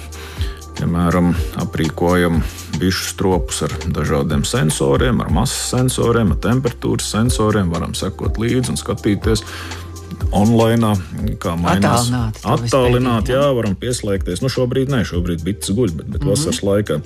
Piemēram, 0.80 1.34
aprīkojam 1.60 2.40
bišu 2.80 3.10
stropus 3.10 3.64
ar 3.68 3.74
dažādiem 3.92 4.46
sensoriem, 4.48 5.20
ar 5.20 5.32
masas 5.36 5.74
sensoriem, 5.74 6.32
ar 6.32 6.40
temperatūras 6.46 7.10
sensoriem. 7.12 7.72
Varam 7.74 7.96
sekot 7.98 8.40
līdzi 8.40 8.74
un 8.74 8.80
skatīties 8.80 9.44
online, 10.36 10.94
kā 11.42 11.56
mainās. 11.60 12.10
Attālināt, 12.10 12.42
Attālināt 12.46 13.32
jā, 13.32 13.44
varam 13.56 13.76
pieslēgties. 13.80 14.44
Nu, 14.44 14.52
šobrīd 14.52 14.92
nē, 14.92 15.04
šobrīd 15.08 15.44
bites 15.46 15.74
guļ, 15.76 15.94
bet, 15.94 16.08
bet 16.08 16.22
mm 16.22 16.28
-hmm. 16.28 16.30
vasaras 16.30 16.62
laikā 16.64 17.00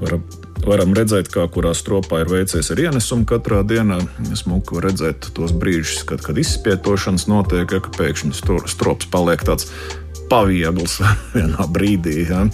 varam, 0.00 0.24
varam 0.66 0.94
redzēt, 0.94 1.30
kā 1.32 1.46
kurā 1.52 1.74
stropā 1.74 2.20
ir 2.24 2.32
veicies 2.32 2.70
ar 2.70 2.80
ienesumu 2.80 3.24
katrā 3.24 3.62
dienā. 3.62 4.00
Smuki 4.34 4.74
var 4.74 4.90
redzēt 4.90 5.30
tos 5.34 5.52
brīžus, 5.52 6.04
kad, 6.04 6.20
kad 6.20 6.38
izspietošanas 6.38 7.26
notiek, 7.26 7.72
ja, 7.72 7.80
ka 7.80 7.90
pēkšņi 7.96 8.34
strops 8.66 9.06
paliek 9.10 9.44
tāds 9.44 9.72
paviegls 10.28 11.00
vienā 11.36 11.70
brīdī. 11.70 12.28
Ja 12.28 12.44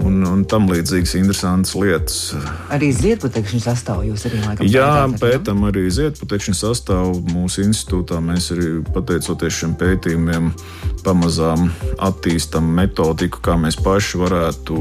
un, 0.00 0.22
un 0.26 0.42
tam 0.48 0.68
līdzīgas 0.70 1.14
interesantas 1.18 1.74
lietas. 1.76 2.18
Arī 2.72 2.90
ziedputekšņu 2.96 3.60
sastāvā 3.64 4.06
jūs 4.08 4.26
arī 4.28 4.40
laikam 4.44 4.70
Jā, 4.70 4.88
pētām 5.20 5.66
arī 5.68 5.84
ziedputekšņu 5.92 6.56
sastāvu 6.58 7.20
mūsu 7.32 7.66
institūtā. 7.66 8.20
Mēs 8.24 8.50
arī 8.54 8.70
pateicoties 8.94 9.60
šiem 9.60 9.76
pētījumiem 9.80 10.50
pamazām 11.04 11.68
attīstam 12.02 12.68
metodiku, 12.76 13.42
kā 13.44 13.58
mēs 13.60 13.78
paši 13.82 14.22
varētu 14.22 14.78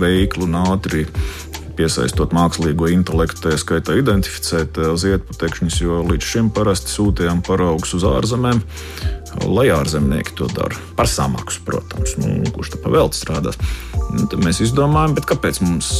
veikli 0.00 0.48
un 0.48 0.60
ātri 0.64 1.06
piesaistot 1.78 2.34
mākslīgo 2.36 2.88
intelektu, 2.92 3.46
tā 3.46 3.56
skaitā 3.60 3.98
identificēt 4.00 4.78
eh, 4.80 4.92
ziedputekšņus, 5.00 5.80
jo 5.84 6.02
līdz 6.10 6.30
šim 6.34 6.52
parasti 6.54 6.94
sūtījām 6.94 7.42
paraugus 7.46 7.96
uz 7.98 8.06
ārzemēm, 8.08 8.62
lai 9.50 9.66
ārzemnieki 9.74 10.36
to 10.38 10.48
dara. 10.54 10.78
Par 10.98 11.10
samaksu, 11.10 11.64
protams, 11.66 12.14
nu, 12.22 12.36
kurš 12.54 12.76
tā 12.76 12.84
pavēlti 12.84 13.18
strādās. 13.18 13.58
Nu, 14.14 14.28
tad 14.30 14.38
mēs 14.44 14.62
izdomājām, 14.62 15.18
kāpēc 15.26 15.60
mums 15.64 15.90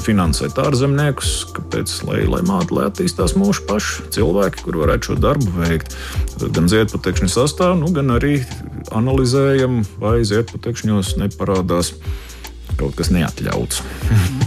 finansēt 0.00 0.58
ārzemniekus, 0.60 1.32
kāpēc, 1.56 1.92
lai, 2.08 2.22
lai 2.30 2.40
māte, 2.46 2.74
lai 2.76 2.86
attīstās 2.88 3.36
mūsu 3.38 3.66
pašu 3.68 4.06
cilvēki, 4.14 4.64
kur 4.64 4.80
varētu 4.82 5.10
šo 5.10 5.18
darbu 5.20 5.52
veikt. 5.58 5.96
Tad 6.38 6.54
gan 6.56 6.70
ziedputekšņu 6.72 7.30
sastāvā, 7.32 7.76
nu, 7.78 7.90
gan 7.94 8.14
arī 8.16 8.40
analizējam, 8.96 9.82
vai 10.00 10.20
ziedputekšņos 10.26 11.16
neparādās 11.20 11.94
kaut 12.78 12.96
kas 12.98 13.10
neatļauts. 13.14 13.82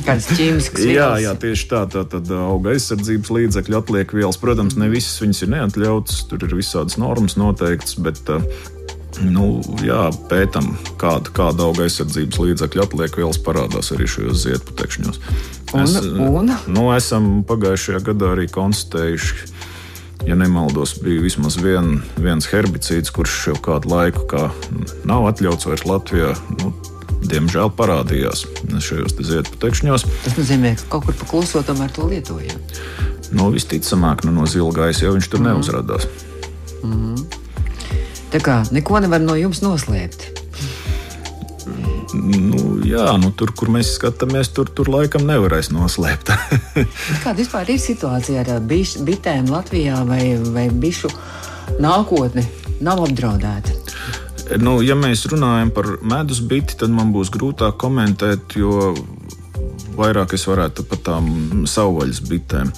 Kādas 0.05 0.29
ķīmiskas 0.31 0.85
vielas? 0.85 0.95
jā, 0.99 1.09
jā, 1.25 1.33
tieši 1.43 1.67
tā. 1.71 1.83
Tā 1.93 2.05
tad 2.09 2.31
auga 2.37 2.73
aizsardzības 2.75 3.33
līdzekļu 3.37 3.79
atliek 3.79 4.15
vielas. 4.15 4.39
Protams, 4.41 4.77
ne 4.79 4.89
visas 4.91 5.19
viņas 5.23 5.43
ir 5.45 5.53
neatļautas, 5.57 6.23
tur 6.31 6.47
ir 6.47 6.55
visādas 6.57 6.99
normas 7.01 7.37
noteiktas, 7.39 7.97
bet 8.03 8.21
nu, 9.21 9.61
jā, 9.85 10.07
pētām, 10.29 10.73
kāda, 11.01 11.33
kāda 11.35 11.67
auga 11.67 11.85
aizsardzības 11.85 12.39
līdzekļu 12.41 12.85
atliek 12.85 13.19
vielas 13.19 13.39
parādās 13.43 13.91
arī 13.93 14.07
šajos 14.09 14.45
ziedputekšņos. 14.45 15.21
Mēs 15.73 15.97
un? 16.05 16.53
Nu, 16.69 16.87
esam 16.95 17.29
pagājušajā 17.49 18.01
gadā 18.09 18.33
arī 18.35 18.47
konstatējuši. 18.53 19.53
Ja 20.23 20.37
nemaldos, 20.39 20.93
bija 21.03 21.19
vismaz 21.19 21.57
vien, 21.59 21.97
viens 22.15 22.45
herbicīds, 22.47 23.11
kurš 23.11 23.33
jau 23.49 23.57
kādu 23.59 23.91
laiku 23.91 24.23
kā 24.31 24.45
nav 25.09 25.27
atļauts 25.33 25.67
vairs 25.67 25.83
Latvijā. 25.89 26.31
Nu, 26.61 26.71
diemžēl 27.29 27.71
parādījās 27.77 28.45
šajos 28.83 29.17
ziedputekšņos. 29.19 30.05
Tas 30.25 30.37
nozīmē, 30.39 30.75
ka 30.79 30.89
kaut 30.95 31.07
kur 31.07 31.17
pakluso 31.23 31.63
tomēr 31.65 31.91
to 31.95 32.07
lietojam. 32.09 32.59
Nu, 33.33 33.49
visticamāk, 33.53 34.25
nu, 34.27 34.33
no 34.35 34.45
zila 34.49 34.71
gaisa 34.75 35.07
jau 35.07 35.15
viņš 35.15 35.31
tur 35.31 35.41
mm. 35.41 35.49
neuzrādās. 35.49 36.07
Mm. 36.83 37.17
Tā 38.33 38.41
kā 38.43 38.61
neko 38.73 39.01
nevar 39.03 39.21
no 39.23 39.37
jums 39.37 39.63
noslēpt. 39.65 40.29
Nu, 42.13 42.75
jā, 42.85 43.07
nu, 43.17 43.31
tur, 43.33 43.53
kur 43.57 43.71
mēs 43.73 43.95
skatāmies, 43.97 44.51
tur, 44.53 44.69
tur 44.69 44.91
laikam 44.93 45.25
nevarēs 45.25 45.71
noslēpt. 45.73 46.29
Kāda 47.23 47.37
vispār 47.39 47.73
ir 47.73 47.81
situācija 47.81 48.43
ar 48.45 48.61
biš, 48.69 48.99
bitēm 49.05 49.49
Latvijā 49.49 50.03
vai, 50.09 50.35
vai 50.53 50.67
bišu 50.69 51.09
nākotne? 51.81 52.45
Nav 52.83 53.01
apdraudēta. 53.05 53.82
Nu, 54.59 54.77
ja 54.83 54.95
mēs 54.99 55.23
runājam 55.31 55.71
par 55.73 55.87
medus 56.03 56.41
biti, 56.43 56.75
tad 56.79 56.91
man 56.91 57.13
būs 57.15 57.31
grūtāk 57.33 57.77
komentēt, 57.79 58.57
jo 58.59 58.91
vairāk 59.97 60.33
es 60.35 60.45
varētu 60.49 60.85
par 60.89 60.99
tām 61.05 61.27
savvaļas 61.69 62.21
bitēm. 62.27 62.71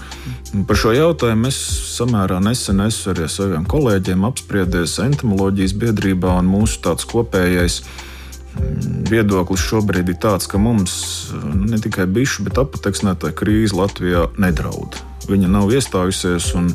Par 0.69 0.79
šo 0.79 0.93
jautājumu 0.95 1.49
es 1.49 1.57
samērā 1.95 2.37
nesen 2.43 2.83
esmu 2.85 3.11
arī 3.11 3.25
ar 3.25 3.31
saviem 3.33 3.65
kolēģiem 3.71 4.27
apspriedies 4.27 4.99
entomoloģijas 5.03 5.73
biedrībā, 5.81 6.35
un 6.39 6.51
mūsu 6.51 6.79
tāds 6.85 7.07
kopējais 7.09 7.81
mm, 7.81 9.09
viedoklis 9.11 9.65
šobrīd 9.65 10.13
ir 10.13 10.21
tāds, 10.21 10.47
ka 10.51 10.61
mums 10.61 10.95
nu, 11.33 11.65
ne 11.73 11.81
tikai 11.81 12.07
bišu, 12.07 12.45
bet 12.47 12.61
apateksnētāja 12.61 13.35
krīze 13.41 13.75
Latvijā 13.79 14.29
nedraud. 14.39 15.01
Viņa 15.25 15.51
nav 15.51 15.73
iestājusies. 15.73 16.53
Un, 16.59 16.71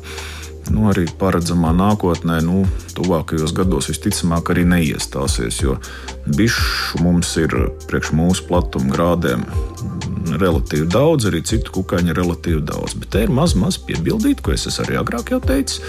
nu, 0.69 0.87
arī 0.93 1.07
paredzamā 1.21 1.73
nākotnē, 1.77 2.41
nu, 2.45 2.63
tuvākajos 2.97 3.55
gados 3.57 3.91
visticamāk 3.91 4.53
arī 4.53 4.67
neiestāsies, 4.69 5.63
jo 5.65 5.79
bišu 6.29 7.01
mums 7.05 7.33
ir 7.41 7.55
priekš 7.89 8.13
mūsu 8.19 8.47
platuma 8.51 8.93
grādiem 8.93 9.47
relatīvi 10.41 10.87
daudz, 10.91 11.31
arī 11.31 11.43
citu 11.47 11.73
kukaiņu 11.81 12.15
relatīvi 12.17 12.63
daudz. 12.67 12.97
Bet 13.01 13.15
te 13.15 13.27
ir 13.27 13.35
maz, 13.35 13.57
maz 13.59 13.81
piebildīt, 13.81 14.45
ko 14.45 14.55
es 14.55 14.69
arī 14.83 15.01
agrāk 15.01 15.35
jau 15.35 15.41
teicu. 15.43 15.83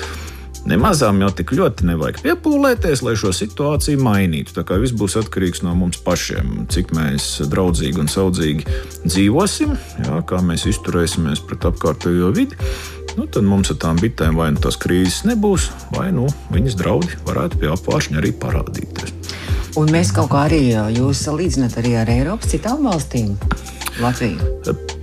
Nemazām 0.70 1.18
jau 1.24 1.32
tik 1.34 1.56
ļoti 1.58 1.88
nevajag 1.90 2.20
piepūlēties, 2.22 3.02
lai 3.02 3.16
šo 3.18 3.32
situāciju 3.34 3.98
mainītu. 4.06 4.54
Tā 4.54 4.62
kā 4.68 4.78
viss 4.78 4.94
būs 4.94 5.18
atkarīgs 5.18 5.64
no 5.66 5.74
mums 5.78 5.98
pašiem, 6.06 6.68
cik 6.70 6.94
mēs 6.94 7.32
draudzīgi 7.50 8.04
un 8.04 8.12
saudzīgi 8.12 8.68
dzīvosim, 9.08 9.74
jā, 10.06 10.20
kā 10.30 10.44
mēs 10.46 10.68
izturēsimies 10.70 11.42
pret 11.50 11.66
apkārtējo 11.72 12.30
vidi 12.38 12.60
nu, 13.18 13.28
tad 13.28 13.48
mums 13.48 13.72
ar 13.74 13.80
tām 13.82 14.00
bitēm 14.02 14.38
vai 14.40 14.52
nu 14.56 14.62
tās 14.64 14.78
krīzes 14.82 15.24
nebūs, 15.30 15.70
vai 15.96 16.10
nu 16.16 16.28
viņas 16.54 16.78
draudi 16.80 17.20
varētu 17.28 17.62
pie 17.62 17.72
apgāršņa 17.74 18.22
arī 18.22 18.34
parādīties. 18.42 19.16
Un 19.80 19.92
mēs 19.94 20.12
kaut 20.16 20.32
kā 20.34 20.46
arī 20.50 20.64
jūs 20.98 21.24
salīdzināt 21.28 21.78
arī 21.80 21.96
ar 22.02 22.12
Eiropas 22.12 22.52
citām 22.52 22.84
valstīm. 22.88 23.38
Latviju. 24.02 24.40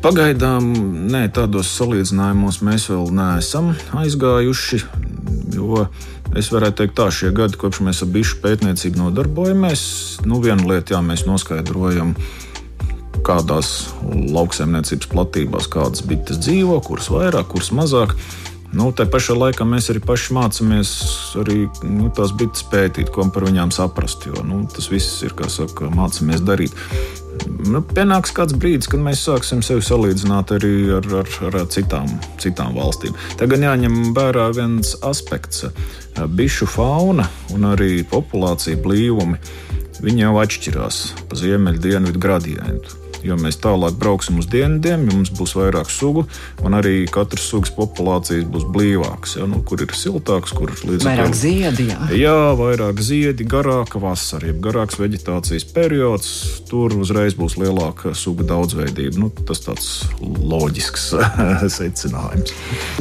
Pagaidām 0.03 0.65
nē, 1.13 1.27
tādos 1.37 1.71
salīdzinājumos 1.77 2.63
mēs 2.65 2.89
vēl 2.89 3.11
neesam 3.15 3.73
aizgājuši. 4.01 4.81
Jo 5.55 5.87
es 6.37 6.51
varētu 6.53 6.83
teikt, 6.83 6.97
ka 6.97 7.09
šie 7.13 7.33
gadi, 7.37 7.59
kopš 7.61 7.83
mēs 7.85 8.03
ar 8.05 8.13
bišu 8.13 8.41
pētniecību 8.45 9.01
nodarbojamies, 9.01 9.83
nu, 10.29 10.41
viena 10.45 10.65
lieta, 10.69 10.97
jā, 10.97 11.03
mēs 11.05 11.27
noskaidrojam, 11.29 12.15
ka 12.17 12.48
kādās 13.29 13.73
lauksaimniecības 14.09 15.13
platībās 15.13 15.71
kādas 15.71 16.05
bites 16.09 16.41
dzīvo, 16.43 16.81
kuras 16.87 17.11
vairāk, 17.13 17.51
kuras 17.53 17.73
mazāk. 17.77 18.17
Nu, 18.69 18.91
tā 18.93 19.07
pašā 19.09 19.33
laikā 19.33 19.65
mēs 19.65 19.87
arī 19.89 20.03
paši 20.05 20.35
mācāmies 20.37 20.91
arī 21.41 21.63
nu, 21.89 22.11
tās 22.13 22.35
bites 22.37 22.67
pētīt, 22.69 23.09
ko 23.15 23.25
par 23.33 23.47
viņām 23.49 23.73
saprast. 23.73 24.27
Jo 24.29 24.43
nu, 24.45 24.61
tas 24.69 24.91
viss 24.93 25.23
ir, 25.25 25.33
kā 25.39 25.49
saka, 25.53 25.89
mācāmies 25.89 26.45
darīt. 26.45 26.77
Nu, 27.65 27.81
pienāks 27.81 28.35
kāds 28.37 28.57
brīdis, 28.59 28.91
kad 28.93 29.01
mēs 29.01 29.23
sāksim 29.25 29.63
sevi 29.65 29.85
salīdzināt 29.87 30.53
arī 30.59 30.73
ar, 30.99 31.09
ar, 31.23 31.33
ar 31.49 31.59
citām, 31.73 32.13
citām 32.43 32.77
valstīm. 32.77 33.17
Tagad 33.41 33.65
jāņem 33.65 34.13
vērā 34.17 34.51
viens 34.59 34.93
aspekts. 35.07 35.65
Bišu 36.19 36.69
fauna 36.69 37.29
un 37.57 37.69
arī 37.73 38.03
populācija 38.11 38.77
blīvumi. 38.85 39.41
Viņi 40.05 40.27
jau 40.27 40.39
atšķirās 40.45 41.03
pa 41.31 41.41
ziemeļu 41.41 41.87
dienvidu 41.89 42.21
gradientu 42.23 43.08
jo 43.27 43.37
mēs 43.41 43.59
tālāk 43.63 43.97
brauksim 43.99 44.39
uz 44.41 44.49
dienvidiem, 44.51 45.07
jo 45.09 45.17
mums 45.19 45.33
būs 45.35 45.55
vairāk 45.59 45.91
sugu, 45.93 46.25
un 46.65 46.77
arī 46.79 47.03
katras 47.11 47.47
sugas 47.51 47.73
populācijas 47.75 48.47
būs 48.51 48.67
blīvākas. 48.75 49.37
Ja, 49.41 49.49
nu, 49.51 49.63
kur 49.67 49.83
ir 49.83 49.93
siltāks, 49.97 50.55
kur 50.57 50.73
ir 50.73 50.83
līdz 50.93 51.07
vairāk 51.09 51.33
to, 51.33 51.41
ziedi. 51.43 51.89
Jā. 51.91 52.09
jā, 52.17 52.37
vairāk 52.59 53.03
ziedi, 53.05 53.47
garāka 53.49 54.01
vasara, 54.03 54.51
jeb 54.51 54.61
garāks 54.65 54.99
vegetācijas 55.01 55.67
periods. 55.75 56.31
Tur 56.69 56.95
uzreiz 56.99 57.37
būs 57.39 57.59
lielāka 57.61 58.15
suga 58.19 58.47
daudzveidība. 58.49 59.19
Nu, 59.23 59.31
tas 59.49 59.63
tāds 59.65 59.89
loģisks 60.23 61.11
secinājums. 61.79 62.55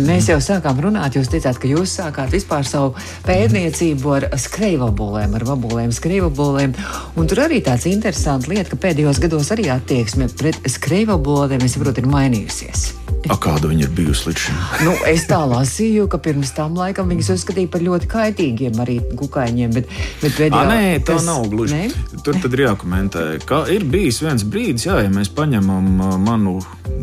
Mēs 0.07 0.31
jau 0.31 0.39
sākām 0.43 0.81
runāt, 0.87 1.17
jūs 1.19 1.31
teicāt, 1.31 1.59
ka 1.61 1.69
jūs 1.69 1.97
sākāt 1.99 2.33
vispār 2.33 2.67
savu 2.67 2.93
pētniecību 3.27 4.15
ar 4.17 4.29
skrejvabolēm, 4.39 5.35
ar 5.37 5.47
vabolēm, 5.47 5.93
skrejvabolēm. 5.95 6.75
Un 7.17 7.29
tur 7.29 7.43
arī 7.45 7.61
tāds 7.65 7.87
interesants 7.89 8.49
lieta, 8.49 8.71
ka 8.73 8.81
pēdējos 8.87 9.21
gados 9.23 9.51
arī 9.55 9.69
attiek 9.73 10.06
attieksme 10.07 10.27
pret 10.39 10.55
skrejvaboliem, 10.71 11.59
es 11.65 11.75
saprotu, 11.75 11.99
ir 11.99 12.07
mainījusies. 12.07 12.93
A 13.27 13.35
kāda 13.35 13.67
viņa 13.67 13.87
ir 13.87 13.91
bijusi 13.91 14.29
līdz 14.29 14.39
šim? 14.39 14.59
nu, 14.85 14.93
es 15.09 15.25
tā 15.27 15.39
lasīju, 15.43 16.05
ka 16.07 16.17
pirms 16.17 16.53
tam 16.55 16.77
laikam 16.79 17.09
viņas 17.11 17.33
uzskatīja 17.33 17.67
par 17.73 17.83
ļoti 17.83 18.07
kaitīgiem 18.07 18.79
arī 18.79 19.01
kukaiņiem. 19.19 19.73
Bet, 19.75 19.89
bet 20.21 20.37
pēdējā, 20.37 20.61
A, 20.61 20.69
nē, 20.71 20.99
tā 21.01 21.17
tas- 21.17 21.25
nav 21.27 21.49
gluži. 21.51 21.75
Ne? 21.75 22.21
Tur 22.23 22.39
tad 22.39 22.53
ir 22.55 22.63
jākomentē, 22.69 23.25
ka 23.45 23.65
ir 23.67 23.83
bijis 23.83 24.21
viens 24.23 24.47
brīdis, 24.47 24.87
jā, 24.87 25.01
ja 25.03 25.11
mēs 25.11 25.27
paņemam 25.33 25.99
uh, 25.99 26.15
manu 26.21 26.61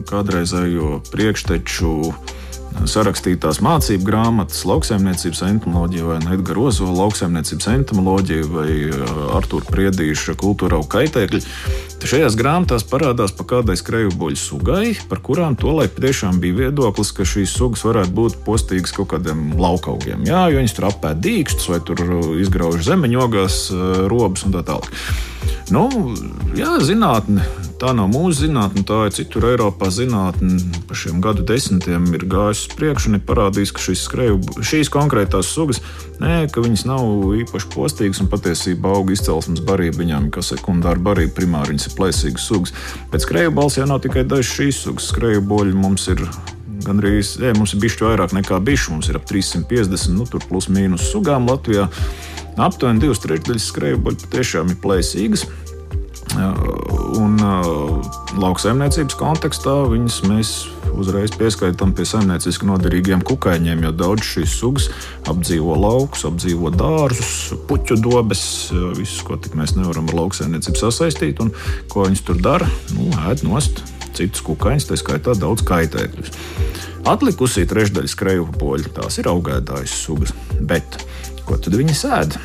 kādreizējo 0.08 1.02
priekšteču. 1.12 1.92
Sarakstītās 2.84 3.60
mācību 3.64 4.04
grāmatas, 4.04 4.64
lauksaimniecības 4.68 5.40
entomoloģija, 5.46 6.04
vai 6.08 6.34
Edgars 6.34 6.80
Ozola 6.80 7.04
lauksaimniecības 7.04 7.68
entomoloģija, 7.72 8.46
vai 8.50 8.68
uh, 8.90 9.12
Artur 9.38 9.64
Priedīša 9.70 10.36
kultūra 10.40 10.80
auga 10.80 10.98
kaitēkļi. 10.98 11.40
Šajās 12.04 12.36
grāmatās 12.36 12.84
parādās 12.84 13.32
pa 13.32 13.46
kādai 13.48 13.78
skrejbuļu 13.80 14.36
sugai, 14.36 14.92
par 15.08 15.22
kurām 15.24 15.56
tolaik 15.56 15.96
tiešām 15.96 16.42
bija 16.42 16.66
viedoklis, 16.66 17.14
ka 17.16 17.24
šīs 17.24 17.54
sugas 17.56 17.86
varētu 17.86 18.12
būt 18.18 18.40
postīgas 18.44 18.92
kaut 18.92 19.14
kādiem 19.14 19.54
laukaugiem. 19.56 20.26
Jā, 20.28 20.46
jo 20.52 20.60
viņas 20.60 20.76
tur 20.76 20.90
apēd 20.90 21.22
dīkstus 21.24 21.70
vai 21.72 21.80
tur 21.88 22.04
uh, 22.04 22.34
izgrauž 22.44 22.84
zemeņogās 22.90 23.62
uh, 23.72 23.86
robus 24.12 24.44
un 24.44 24.58
tā 24.58 24.66
tālāk. 24.66 24.92
Nu, 25.72 25.86
jā, 26.56 26.74
zinātnē, 26.84 27.44
tā 27.80 27.94
nav 27.96 28.10
mūsu 28.12 28.44
zinātnē, 28.44 28.82
tā 28.86 28.98
ir 29.08 29.14
citur 29.16 29.46
Eiropā 29.48 29.88
zinātnē. 29.92 30.58
Pa 30.88 30.96
šiem 30.98 31.22
gadu 31.24 31.44
desmitiem 31.48 32.06
ir 32.16 32.26
gājusi 32.30 32.68
uz 32.68 32.76
priekšu 32.78 33.10
un 33.10 33.18
ir 33.18 33.24
parādījis, 33.28 33.72
ka 33.74 33.84
šis 33.86 34.04
skreju, 34.08 34.40
šīs 34.60 34.92
konkrētās 34.92 35.52
sugas 35.56 35.80
nē, 36.22 36.44
nav 36.88 37.34
īpaši 37.40 37.70
postīgas 37.74 38.20
un 38.22 38.30
patiesībā 38.32 38.92
auga 38.96 39.14
izcelsmes 39.16 39.62
barība 39.64 40.02
viņām, 40.02 40.28
kā 40.34 40.44
sekundāra 40.44 41.00
barība, 41.00 41.34
primāri 41.40 41.74
viņas 41.74 41.88
ir 41.88 41.96
plēsīgas 41.98 42.48
sugas. 42.50 42.74
Bet 43.12 43.24
skreju 43.24 43.54
balss 43.56 43.80
jau 43.80 43.88
nav 43.88 44.02
tikai 44.04 44.26
dažas 44.28 44.52
šīs 44.52 44.84
sugas, 44.86 45.08
skreju 45.12 45.44
boļi 45.48 45.74
mums 45.78 46.08
ir. 46.12 46.26
Gan 46.84 47.00
arī 47.00 47.22
mums 47.56 47.72
ir 47.72 47.80
bijis 47.80 47.96
vairāk 48.02 48.34
nekā 48.36 48.58
bijis. 48.60 48.90
Mums 48.92 49.08
ir 49.08 49.16
ap 49.16 49.24
350, 49.30 50.12
nu, 50.12 50.26
tur 50.28 50.44
plus 50.44 50.68
mīnus 50.68 51.06
sugām 51.08 51.48
Latvijā. 51.48 51.88
Aptuveni 52.60 53.02
divas 53.02 53.22
trešdaļas 53.24 53.70
skrejēju 53.72 54.02
patiešām 54.06 54.72
ir 54.72 54.80
plēsīgas. 54.82 55.46
Un 56.34 57.36
uh, 57.38 58.06
lauksaimniecības 58.42 59.14
kontekstā 59.18 59.74
viņas 59.90 60.16
mēs 60.26 60.52
uzreiz 60.98 61.34
pieskaitām 61.38 61.92
pie 61.94 62.06
saimnieciski 62.08 62.66
noderīgiem 62.68 63.22
kukaiņiem, 63.26 63.84
jo 63.86 63.92
daudz 63.94 64.26
šīs 64.26 64.54
sugas 64.58 64.88
apdzīvo 65.30 65.76
laukus, 65.78 66.24
apdzīvo 66.28 66.70
dārzus, 66.74 67.54
puķu 67.68 67.98
dobes, 68.02 68.44
visus, 68.98 69.22
ko 69.26 69.38
tik 69.38 69.56
mēs 69.58 69.76
nevaram 69.78 70.10
ar 70.10 70.20
lauksaimniecību 70.22 70.80
sasaistīt. 70.80 71.42
Un 71.42 71.52
ko 71.92 72.06
viņas 72.08 72.24
tur 72.26 72.40
dara? 72.42 72.70
Nu, 72.94 73.10
ēd 73.28 73.44
nost 73.46 73.82
citus 74.14 74.44
kukaiņus, 74.46 74.88
tā 74.90 74.98
skaitā 75.00 75.34
daudz 75.38 75.66
kaitēkļus. 75.66 76.38
Atlikusī 77.10 77.66
trešdaļa 77.68 78.10
skreju 78.10 78.46
poļu, 78.60 78.94
tās 78.96 79.18
ir 79.20 79.28
augētājas 79.28 79.98
sugas. 80.06 80.32
Bet 80.62 81.02
ko 81.46 81.58
tad 81.60 81.76
viņi 81.78 81.96
sēž? 81.96 82.38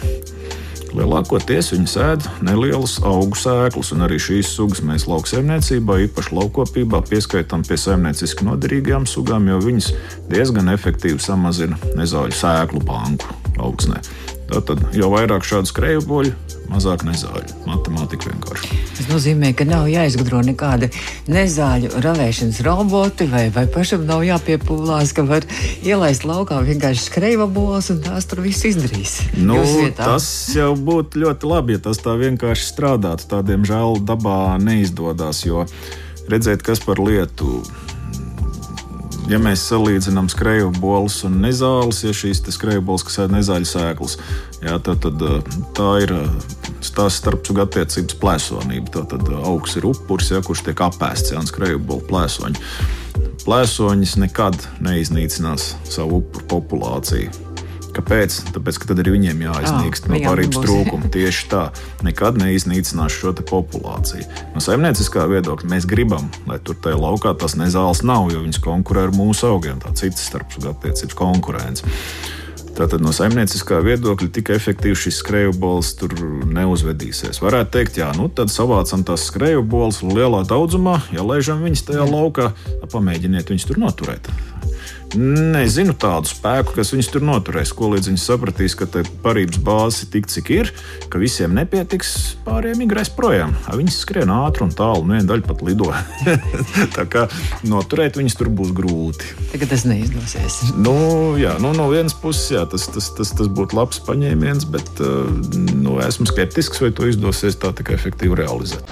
Lielākoties 0.89 1.69
viņi 1.75 1.89
sēž 1.89 2.27
nelielas 2.45 2.95
augu 3.05 3.37
sēklas, 3.37 3.91
un 3.93 4.07
arī 4.07 4.17
šīs 4.21 4.49
sugas 4.55 4.81
mēs 4.85 5.05
lauksaimniecībā, 5.09 5.99
īpaši 6.07 6.33
laukopībā, 6.33 7.03
pieskaitām 7.09 7.65
pie 7.67 7.77
saimnieciski 7.77 8.47
noderīgām 8.47 9.05
sugām, 9.09 9.45
jo 9.51 9.59
viņas 9.61 9.91
diezgan 10.31 10.73
efektīvi 10.73 11.21
samazina 11.21 11.77
nezāļu 11.99 12.35
sēklu 12.41 12.81
banku 12.87 13.29
augsnē. 13.61 14.01
Tātad, 14.49 14.81
jo 14.97 15.11
vairāk 15.13 15.45
šādu 15.45 15.69
skrēju 15.69 16.05
boļu, 16.09 16.33
mazāk 16.69 17.03
nezāļu. 17.07 17.55
Matemātika 17.67 18.31
vienkārši. 18.31 18.79
Tas 18.97 19.09
nozīmē, 19.09 19.51
ka 19.57 19.67
nav 19.67 19.87
jāizgudro 19.91 20.41
nekādi 20.45 20.91
nezāļu 21.31 21.91
ravēšanas 22.05 22.61
roboti, 22.65 23.27
vai, 23.31 23.47
vai 23.53 23.65
pašam 23.71 24.05
nav 24.09 24.23
jāpiepūlās, 24.27 25.13
ka 25.17 25.25
var 25.29 25.47
ielaist 25.85 26.27
laukā 26.29 26.61
vienkārši 26.65 27.07
skrejvabols 27.09 27.91
un 27.93 28.03
tās 28.05 28.29
tur 28.29 28.43
viss 28.45 28.67
izdarīs. 28.69 29.19
Nu, 29.37 29.61
tas 29.97 30.27
jau 30.55 30.73
būtu 30.75 31.25
ļoti 31.25 31.49
labi, 31.49 31.77
ja 31.77 31.85
tas 31.89 32.01
tā 32.03 32.17
vienkārši 32.19 32.69
strādātu. 32.71 33.29
Tā, 33.29 33.41
diemžēl, 33.45 34.01
dabā 34.05 34.57
neizdodas. 34.61 35.43
Jo 35.47 35.65
redzēt, 36.29 36.63
kas 36.65 36.81
par 36.85 37.01
lietu. 37.01 37.63
Ja 39.29 39.37
mēs 39.37 39.61
salīdzinām 39.69 40.25
skreju 40.31 40.71
bolus 40.79 41.19
un 41.27 41.35
nezāles, 41.43 41.99
ja 42.01 42.13
šīs 42.15 42.41
skreju 42.55 42.81
bolas, 42.85 43.03
kas 43.05 43.19
ir 43.21 43.33
nezāļu 43.33 43.67
sēklas, 43.69 44.15
jā, 44.63 44.79
tad, 44.81 45.03
tad 45.05 45.21
uh, 45.21 45.59
tā 45.77 45.89
ir 46.01 46.15
tās 46.95 47.19
starpsuga 47.21 47.67
attiecības 47.67 48.17
plēsonība. 48.21 49.03
Tad 49.11 49.29
augs 49.37 49.77
ir 49.77 49.85
upuris, 49.91 50.31
ja, 50.33 50.41
kurš 50.45 50.65
tiek 50.65 50.81
apēsts, 50.81 51.35
ja 51.35 51.43
skreju 51.45 51.77
bolu 51.77 52.07
plēsoņi. 52.09 52.57
Plēsoņas 53.45 54.17
nekad 54.23 54.57
neiznīcinās 54.83 55.75
savu 55.89 56.23
upuru 56.23 56.49
populāciju. 56.55 57.48
Kāpēc? 57.95 58.35
Tāpēc, 58.55 58.77
ka 58.79 58.89
tad 58.91 59.01
arī 59.01 59.15
viņiem 59.17 59.41
jāiznīkst 59.47 60.05
Ah, 60.07 60.11
no 60.13 60.19
barības 60.23 60.55
nebūs. 60.55 60.65
trūkuma. 60.65 61.09
Tieši 61.13 61.45
tā, 61.51 61.63
nekad 62.05 62.37
neiznīcinās 62.39 63.11
šo 63.11 63.33
populāciju. 63.33 64.25
No 64.55 64.61
saimnieciskā 64.63 65.25
viedokļa 65.31 65.69
mēs 65.69 65.87
gribam, 65.89 66.29
lai 66.47 66.59
tur 66.59 66.75
tajā 66.75 66.99
laukā 66.99 67.33
tas 67.39 67.55
nezāles 67.59 68.03
nav, 68.03 68.29
jo 68.31 68.43
viņas 68.45 68.61
konkurē 68.63 69.07
ar 69.09 69.15
mūsu 69.15 69.49
augiem. 69.49 69.79
Tā 69.81 69.93
citas 69.97 70.27
starpsuga 70.29 70.75
attiecības 70.75 71.17
konkurence. 71.17 71.83
Tātad 72.79 73.01
no 73.03 73.11
saimnieciskā 73.11 73.81
viedokļa 73.83 74.29
tik 74.31 74.49
efektīvi 74.55 74.95
šis 74.95 75.17
skreju 75.19 75.51
bols 75.59 75.89
tur 75.99 76.13
neuzvedīsies. 76.47 77.41
Varētu 77.43 77.73
teikt, 77.75 77.97
jā, 77.99 78.07
nu 78.15 78.29
tad 78.31 78.53
savācam 78.53 79.03
tās 79.03 79.25
skreju 79.27 79.65
bolas 79.67 79.99
lielā 80.05 80.45
daudzumā, 80.47 81.01
ja 81.11 81.25
laižam 81.25 81.59
viņas 81.65 81.83
tajā 81.89 82.05
laukā, 82.07 82.53
pamēģiniet 82.93 83.51
viņus 83.51 83.67
tur 83.67 83.81
noturēt. 83.83 84.29
Nezinu 85.17 85.95
tādu 85.97 86.29
spēku, 86.29 86.75
kas 86.75 86.91
viņus 86.93 87.07
tur 87.09 87.23
noturēs. 87.25 87.71
Ko 87.73 87.87
līdz 87.89 88.11
viņi 88.11 88.21
sapratīs, 88.21 88.75
ka 88.77 88.85
tā 88.85 89.01
parības 89.23 89.57
bāze 89.65 90.05
ir 90.05 90.11
tik, 90.13 90.27
cik 90.29 90.51
ir, 90.53 90.69
ka 91.09 91.21
visiem 91.21 91.55
nepietiks, 91.57 92.11
pārējiem 92.45 92.83
migrēs 92.83 93.09
projām. 93.17 93.55
A, 93.65 93.73
Viņas 93.79 93.97
skrien 94.03 94.29
ātri 94.33 94.67
un 94.67 94.73
tālu, 94.75 95.07
un 95.07 95.15
viena 95.15 95.25
daļa 95.31 95.47
pat 95.47 95.63
lido. 95.65 95.89
tā 96.97 97.07
kā 97.09 97.25
noturēt 97.65 98.19
viņus 98.19 98.37
tur 98.37 98.51
būs 98.53 98.73
grūti. 98.77 99.33
Tagad 99.55 99.73
tas 99.73 99.87
neizdosies. 99.89 100.59
Nu, 100.77 100.93
jā, 101.41 101.55
nu, 101.63 101.73
no 101.73 101.89
vienas 101.89 102.13
puses 102.13 102.51
jā, 102.53 102.65
tas, 102.69 102.85
tas, 102.93 103.09
tas, 103.17 103.33
tas 103.33 103.49
būtu 103.49 103.79
labs 103.79 104.03
paņēmiens, 104.05 104.69
bet 104.69 105.01
uh, 105.01 105.25
nu, 105.73 105.97
esmu 106.05 106.29
skeptisks, 106.29 106.83
vai 106.83 106.93
to 106.93 107.09
izdosies 107.09 107.57
tā 107.57 107.73
tikai 107.73 107.97
efektīvi 107.97 108.43
realizēt. 108.43 108.85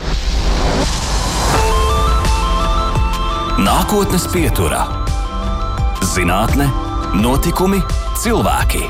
Nākotnes 3.57 4.25
pieturā- 4.29 4.85
zinātne, 6.17 6.65
notikumi, 7.21 7.77
cilvēki. 8.17 8.87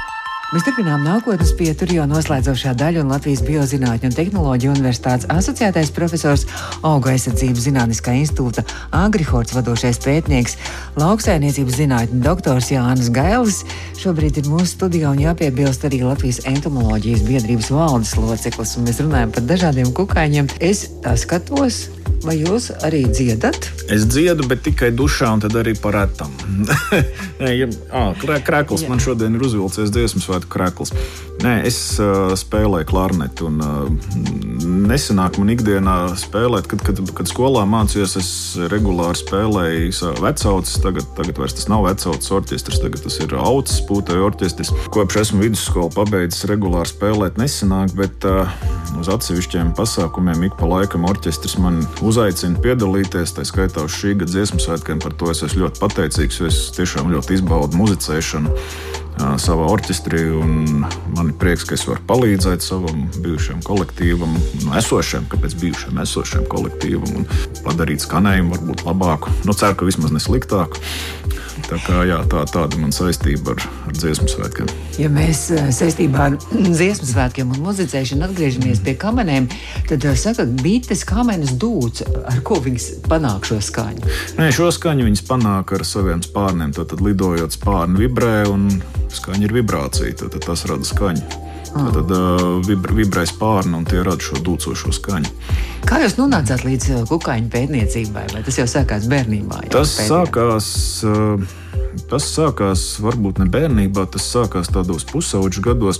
Mēs 0.47 0.63
turpinām 0.63 1.01
nākotnes 1.03 1.49
pieturu, 1.59 1.97
jo 1.97 2.03
noslēdzošā 2.07 2.71
daļa 2.79 3.01
un 3.03 3.09
Latvijas 3.11 3.41
Biozinātņu 3.43 4.07
un 4.07 4.13
tehnoloģiju 4.15 4.75
universitātes 4.77 5.27
asociētais 5.33 5.91
profesors 5.91 6.45
Auga 6.87 7.11
aizsardzības 7.11 7.65
zinātniskā 7.65 8.13
institūta 8.21 8.63
Agrihorts 8.95 9.51
vadošais 9.57 9.99
pētnieks, 10.05 10.55
lauksainiecības 11.03 11.79
zinātņu 11.81 12.21
doktors 12.23 12.71
Jānis 12.71 13.11
Gailis. 13.11 13.59
Šobrīd 13.99 14.39
ir 14.39 14.47
mūsu 14.47 14.71
studijā 14.77 15.11
un 15.11 15.19
jāpiebilst 15.25 15.83
arī 15.89 15.99
Latvijas 16.07 16.39
entomoloģijas 16.47 17.27
biedrības 17.27 17.69
valdes 17.75 18.15
loceklis, 18.15 18.77
un 18.79 18.87
mēs 18.87 19.03
runājam 19.03 19.35
par 19.35 19.47
dažādiem 19.51 19.91
kukaiņiem. 19.99 20.47
Es 20.63 20.85
tā 21.03 21.17
skatos, 21.19 21.89
vai 22.23 22.37
jūs 22.39 22.69
arī 22.87 23.03
dziedat? 23.11 23.67
Es 23.91 24.07
dziedu, 24.07 24.47
bet 24.47 24.63
tikai 24.65 24.93
dušā, 24.95 25.33
un 25.35 25.43
tad 25.43 25.59
arī 25.59 25.75
par 25.79 25.95
retam. 25.99 26.31
Nē, 27.41 27.51
ja, 27.53 27.67
à, 27.91 28.07
krē- 28.17 28.39
krēkls 28.47 28.85
Jā. 28.85 28.89
man 28.91 29.03
šodien 29.03 29.35
ir 29.37 29.43
uzvilcies 29.45 29.91
dziesmu 29.93 30.23
svētku 30.37 30.53
krēkls. 30.53 30.93
Nē, 31.37 31.61
es 31.69 31.99
uh, 32.01 32.33
spēlēju 32.33 32.87
klarnetu, 32.89 33.45
un 33.51 33.59
uh, 33.61 33.85
nesenāk 34.89 35.37
man 35.37 35.51
ikdienā 35.53 36.15
spēlēt, 36.17 36.65
kad, 36.71 36.81
kad, 36.81 37.01
kad 37.13 37.29
skolā 37.29 37.61
mācījos, 37.69 38.15
es 38.17 38.31
regulāri 38.71 39.21
spēlēju 39.21 40.15
vecaucis. 40.23 40.79
Tagad, 40.81 41.05
tagad 41.17 41.37
vairs 41.37 41.57
tas 41.57 41.69
nav 41.69 41.85
vecaucis 41.85 42.33
orķestris, 42.33 42.81
tagad 42.81 43.05
tas 43.05 43.19
ir 43.21 43.37
aucis 43.37 43.83
pūtēju 43.85 44.25
orķestris. 44.31 44.73
Kopš 44.93 45.21
esmu 45.21 45.43
vidusskolu 45.45 45.93
pabeidzis 45.93 46.47
regulāri 46.49 46.89
spēlēt 46.89 47.37
nesenāk, 47.37 47.93
bet 47.97 48.25
uh, 48.25 48.49
uz 48.97 49.11
atsevišķiem 49.13 49.75
pasākumiem 49.77 50.47
ik 50.49 50.57
pa 50.57 50.69
laikam 50.73 51.05
orķestris 51.05 51.59
man 51.61 51.83
uzaicina 52.01 52.57
piedalīties. 52.65 53.37
Tā 53.37 53.45
skaitā 53.45 53.85
uz 53.85 53.93
šī 53.93 54.17
gada 54.17 54.33
dziesmu 54.33 54.63
svētkiem 54.63 55.05
par 55.05 55.13
to 55.21 55.29
es 55.33 55.45
esmu 55.45 55.67
ļoti 55.67 55.85
pateicīgs, 55.85 56.41
jo 56.41 56.49
es 56.49 56.63
tiešām 56.77 57.13
ļoti 57.13 57.37
izbaudu 57.37 57.77
muzicēšanu 57.77 58.96
savā 59.41 59.67
orķestrī. 59.73 60.23
Man 61.15 61.31
ir 61.31 61.35
prieks, 61.41 61.65
ka 61.67 61.77
es 61.77 61.85
varu 61.89 62.03
palīdzēt 62.09 62.65
savam 62.65 63.07
bijušajam 63.17 63.63
kolektīvam, 63.67 64.35
nu, 64.63 64.73
esošajam, 64.79 65.27
kāpēc 65.31 65.57
bijušajam, 65.61 66.01
esošajam 66.03 66.49
kolektīvam, 66.51 67.21
un 67.21 67.29
padarīt 67.65 68.05
skanējumu 68.05 68.55
varbūt 68.55 68.85
labāku. 68.87 69.33
Nu, 69.47 69.55
ceru, 69.57 69.77
ka 69.79 69.89
vismaz 69.89 70.13
ne 70.13 70.23
sliktāku. 70.23 70.81
Tā 71.67 71.75
kā, 71.83 72.03
jā, 72.07 72.17
tā, 72.31 72.45
tāda 72.47 72.79
man 72.79 72.93
saistība 72.95 73.51
ar, 73.51 73.63
ar 73.89 73.95
dziesmu 73.97 74.29
svētkiem. 74.31 74.69
Ja 75.01 75.09
mēs 75.11 75.41
eh, 75.51 75.65
saistībā 75.75 76.29
ar 76.29 76.37
dziesmu 76.53 77.09
svētkiem 77.09 77.51
un 77.51 77.65
muzicēšanu 77.65 78.23
atgriežamies 78.29 78.79
pie 78.85 78.93
kamenēm, 78.99 79.49
tad 79.89 80.05
eh, 80.07 80.15
saka, 80.19 80.45
bites 80.63 81.03
kamenes 81.07 81.51
dūts, 81.59 82.05
ar 82.23 82.39
ko 82.47 82.61
viņas 82.63 82.87
panāk 83.11 83.49
šo 83.49 83.59
skaņu? 83.67 84.13
Nē, 84.39 84.47
šo 84.55 84.69
skaņu 84.71 85.09
viņas 85.09 85.25
panāk 85.27 85.75
ar 85.75 85.83
saviem 85.87 86.23
spārniem. 86.23 86.71
Tad, 86.77 86.95
lidojot 87.03 87.59
spārni 87.59 88.05
vibrē 88.05 88.45
un 88.51 88.69
skaņa 89.11 89.49
ir 89.49 89.59
vibrācija. 89.59 90.15
Tad 90.23 90.39
tas 90.47 90.63
rada 90.71 90.87
skaņu. 90.87 91.46
Ah. 91.75 91.89
Tad 91.93 92.11
uh, 92.15 92.47
vibr, 92.65 92.93
vibrē 92.97 93.25
spārni 93.27 93.75
un 93.77 93.85
tie 93.87 94.01
rada 94.05 94.23
šo 94.23 94.39
dūcošo 94.43 94.93
skaņu. 94.95 95.31
Kā 95.87 96.01
jūs 96.03 96.17
nonācāt 96.19 96.65
līdz 96.67 97.05
kukaiņu 97.11 97.51
pētniecībai? 97.53 98.27
Vai 98.33 98.43
tas 98.47 98.59
jau 98.59 98.67
sākās 98.69 99.07
bērnībā? 99.11 99.67
Tas 99.73 99.95
sākās. 100.07 100.67
Uh, 101.07 101.63
Tas 102.07 102.27
sākās 102.29 102.81
varbūt 103.03 103.41
ne 103.41 103.47
bērnībā, 103.51 104.05
tas 104.13 104.27
sākās 104.31 104.69
tādos 104.71 105.05
pusauģu 105.09 105.63
gados. 105.65 105.99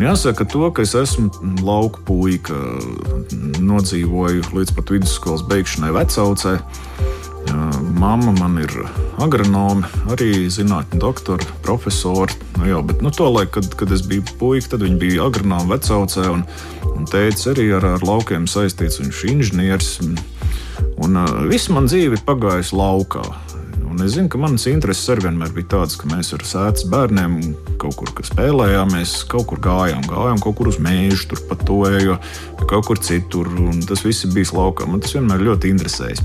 Jāsaka, 0.00 0.46
to, 0.48 0.68
ka 0.72 0.84
es 0.86 0.94
esmu 0.96 1.28
lauka 1.66 2.00
puika, 2.06 2.56
nodzīvoju 3.60 4.52
līdz 4.54 4.74
pat 4.78 4.94
vidusskolas 4.94 5.44
beigšanai 5.50 5.92
vecaucē. 5.98 6.56
Māma 7.98 8.32
man 8.36 8.56
ir 8.62 8.72
agronome, 9.22 9.88
arī 10.12 10.48
zinātnē, 10.52 10.98
doktora, 11.02 11.46
profesora. 11.64 12.32
Nu, 12.58 12.66
jā, 12.68 12.80
bet 12.86 13.02
nu, 13.04 13.12
to 13.14 13.28
laiku, 13.30 13.60
kad, 13.60 13.76
kad 13.82 13.94
es 13.94 14.04
biju 14.08 14.24
puika, 14.40 14.74
tad 14.74 14.84
viņa 14.86 14.98
bija 15.00 15.28
agronome 15.28 15.74
vecaucē. 15.74 16.26
Un, 16.32 16.44
un 16.92 17.08
teica 17.10 17.52
arī 17.52 17.70
ar, 17.78 17.86
ar 17.96 18.06
laukiem 18.06 18.48
saistīts, 18.50 19.00
viņš 19.02 19.22
ir 19.24 19.34
inženieris. 19.36 19.94
Un, 20.04 20.18
un 21.04 21.22
uh, 21.24 21.40
viss 21.50 21.72
man 21.72 21.90
dzīve 21.90 22.18
ir 22.18 22.26
pagājusi 22.28 22.78
laukā. 22.78 23.24
Un 23.92 24.00
es 24.00 24.14
zinu, 24.14 24.30
ka 24.32 24.38
manas 24.40 24.64
intereses 24.70 25.10
arī 25.12 25.26
vienmēr 25.26 25.50
bija 25.52 25.68
tādas, 25.74 25.98
ka 26.00 26.08
mēs 26.08 26.30
ar 26.32 26.44
sēdes 26.48 26.86
bērniem 26.88 27.34
kaut 27.82 27.98
kur 27.98 28.24
spēlējāmies, 28.24 29.18
kaut 29.28 29.50
kur 29.50 29.60
gājām, 29.60 30.06
gājām 30.08 30.40
kaut 30.40 30.56
kur 30.56 30.70
uz 30.70 30.78
mēžu, 30.80 31.26
turpat 31.34 31.66
to 31.68 31.82
eju, 31.90 32.16
kaut 32.62 32.88
kur 32.88 33.02
citur. 33.04 33.50
Tas 33.84 34.06
viss 34.06 34.24
bija 34.32 34.56
laukā. 34.56 34.88
Man 34.88 35.04
tas 35.04 35.12
vienmēr 35.18 35.44
ļoti 35.50 35.74
interesēja. 35.74 36.24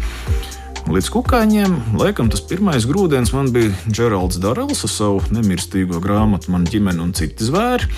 Līdz 0.88 1.08
kukaiņiem, 1.12 1.73
laikam, 2.00 2.30
tas 2.32 2.39
pirmais 2.47 2.86
grūdienis 2.88 3.34
man 3.36 3.50
bija 3.52 3.73
Geralds 3.91 4.38
Darels 4.39 4.86
ar 4.88 4.91
savu 4.93 5.34
nemirstīgo 5.36 6.00
grāmatu, 6.00 6.54
man 6.54 6.63
ģimene 6.63 7.04
un 7.04 7.12
citi 7.17 7.43
zvēri. 7.43 7.89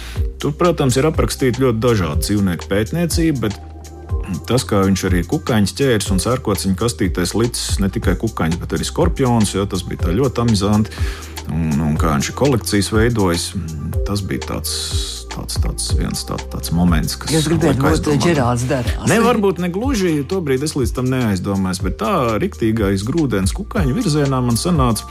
Tur, 0.42 0.56
protams, 0.58 0.98
ir 0.98 1.06
aprakstīta 1.06 1.62
ļoti 1.62 1.84
dažāda 1.86 2.24
dzīvnieku 2.26 2.70
pētniecība, 2.72 3.44
bet 3.46 3.79
tas, 4.50 4.66
kā 4.68 4.82
viņš 4.86 5.06
arī 5.10 5.24
kukaiņus 5.30 5.76
ķērs 5.80 6.10
un 6.14 6.22
sērkociņu 6.24 6.80
kastītēs 6.80 7.36
licis 7.38 7.80
ne 7.84 7.92
tikai 7.94 8.18
kukaiņus, 8.20 8.60
bet 8.62 8.76
arī 8.78 8.88
skorpionus, 8.88 9.56
jo 9.56 9.66
tas 9.70 9.86
bija 9.88 10.14
ļoti 10.16 10.46
amizanti. 10.46 11.06
Un, 11.50 11.72
un 11.82 11.96
kā 11.98 12.14
viņš 12.14 12.30
ir 12.30 12.38
kolekcijas 12.38 12.92
veidojis, 12.94 13.48
tas 14.06 14.22
bija 14.26 14.52
tāds 14.52 14.76
tāds, 15.40 15.58
tāds 15.64 15.88
viens 15.98 16.24
tā, 16.28 16.38
tāds 16.52 16.74
moments, 16.76 17.16
kas. 17.20 17.32
Jūs 17.34 17.48
gribējāt 17.50 17.80
būt 17.82 18.10
ģerāls 18.26 18.66
darās? 18.70 19.08
Ne, 19.10 19.20
varbūt 19.24 19.62
ne 19.64 19.70
gluži, 19.74 20.20
tobrīd 20.30 20.64
es 20.66 20.76
līdz 20.78 20.96
tam 20.98 21.10
neaizdomājos, 21.14 21.82
bet 21.86 22.00
tā 22.02 22.14
riktīgais 22.42 23.06
grūdienis 23.08 23.56
kukaiņu 23.58 23.96
virzienā 23.98 24.42
man 24.46 24.60
sanāca 24.60 25.08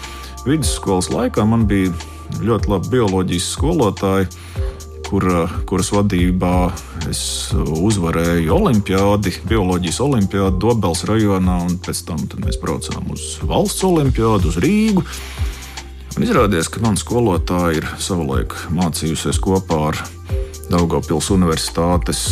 vidusskolas 0.46 1.10
laikā. 1.12 1.46
Man 1.48 1.66
bija 1.70 1.94
ļoti 2.44 2.72
labi 2.74 2.94
bioloģijas 2.96 3.52
skolotāji. 3.56 4.28
Kur, 5.08 5.24
kuras 5.64 5.88
vadībā 5.88 6.68
es 7.08 7.20
uzvarēju 7.56 8.52
olimpiādi, 8.52 9.32
bioloģijas 9.48 10.02
olimpiādi 10.04 10.60
Dobels 10.60 11.06
rajonā, 11.08 11.54
un 11.64 11.78
pēc 11.80 12.02
tam 12.10 12.26
mēs 12.42 12.58
braucām 12.60 13.08
uz 13.14 13.38
valsts 13.48 13.86
olimpiādu, 13.88 14.52
uz 14.52 14.58
Rīgu. 14.60 15.06
Un 16.18 16.26
izrādījās, 16.26 16.68
ka 16.68 16.84
mana 16.84 17.00
skolotāja 17.00 17.78
ir 17.80 17.88
savulaik 18.04 18.52
mācījusies 18.76 19.40
kopā 19.40 19.80
ar 19.94 20.02
Daugopils 20.68 21.32
Universitātes 21.32 22.24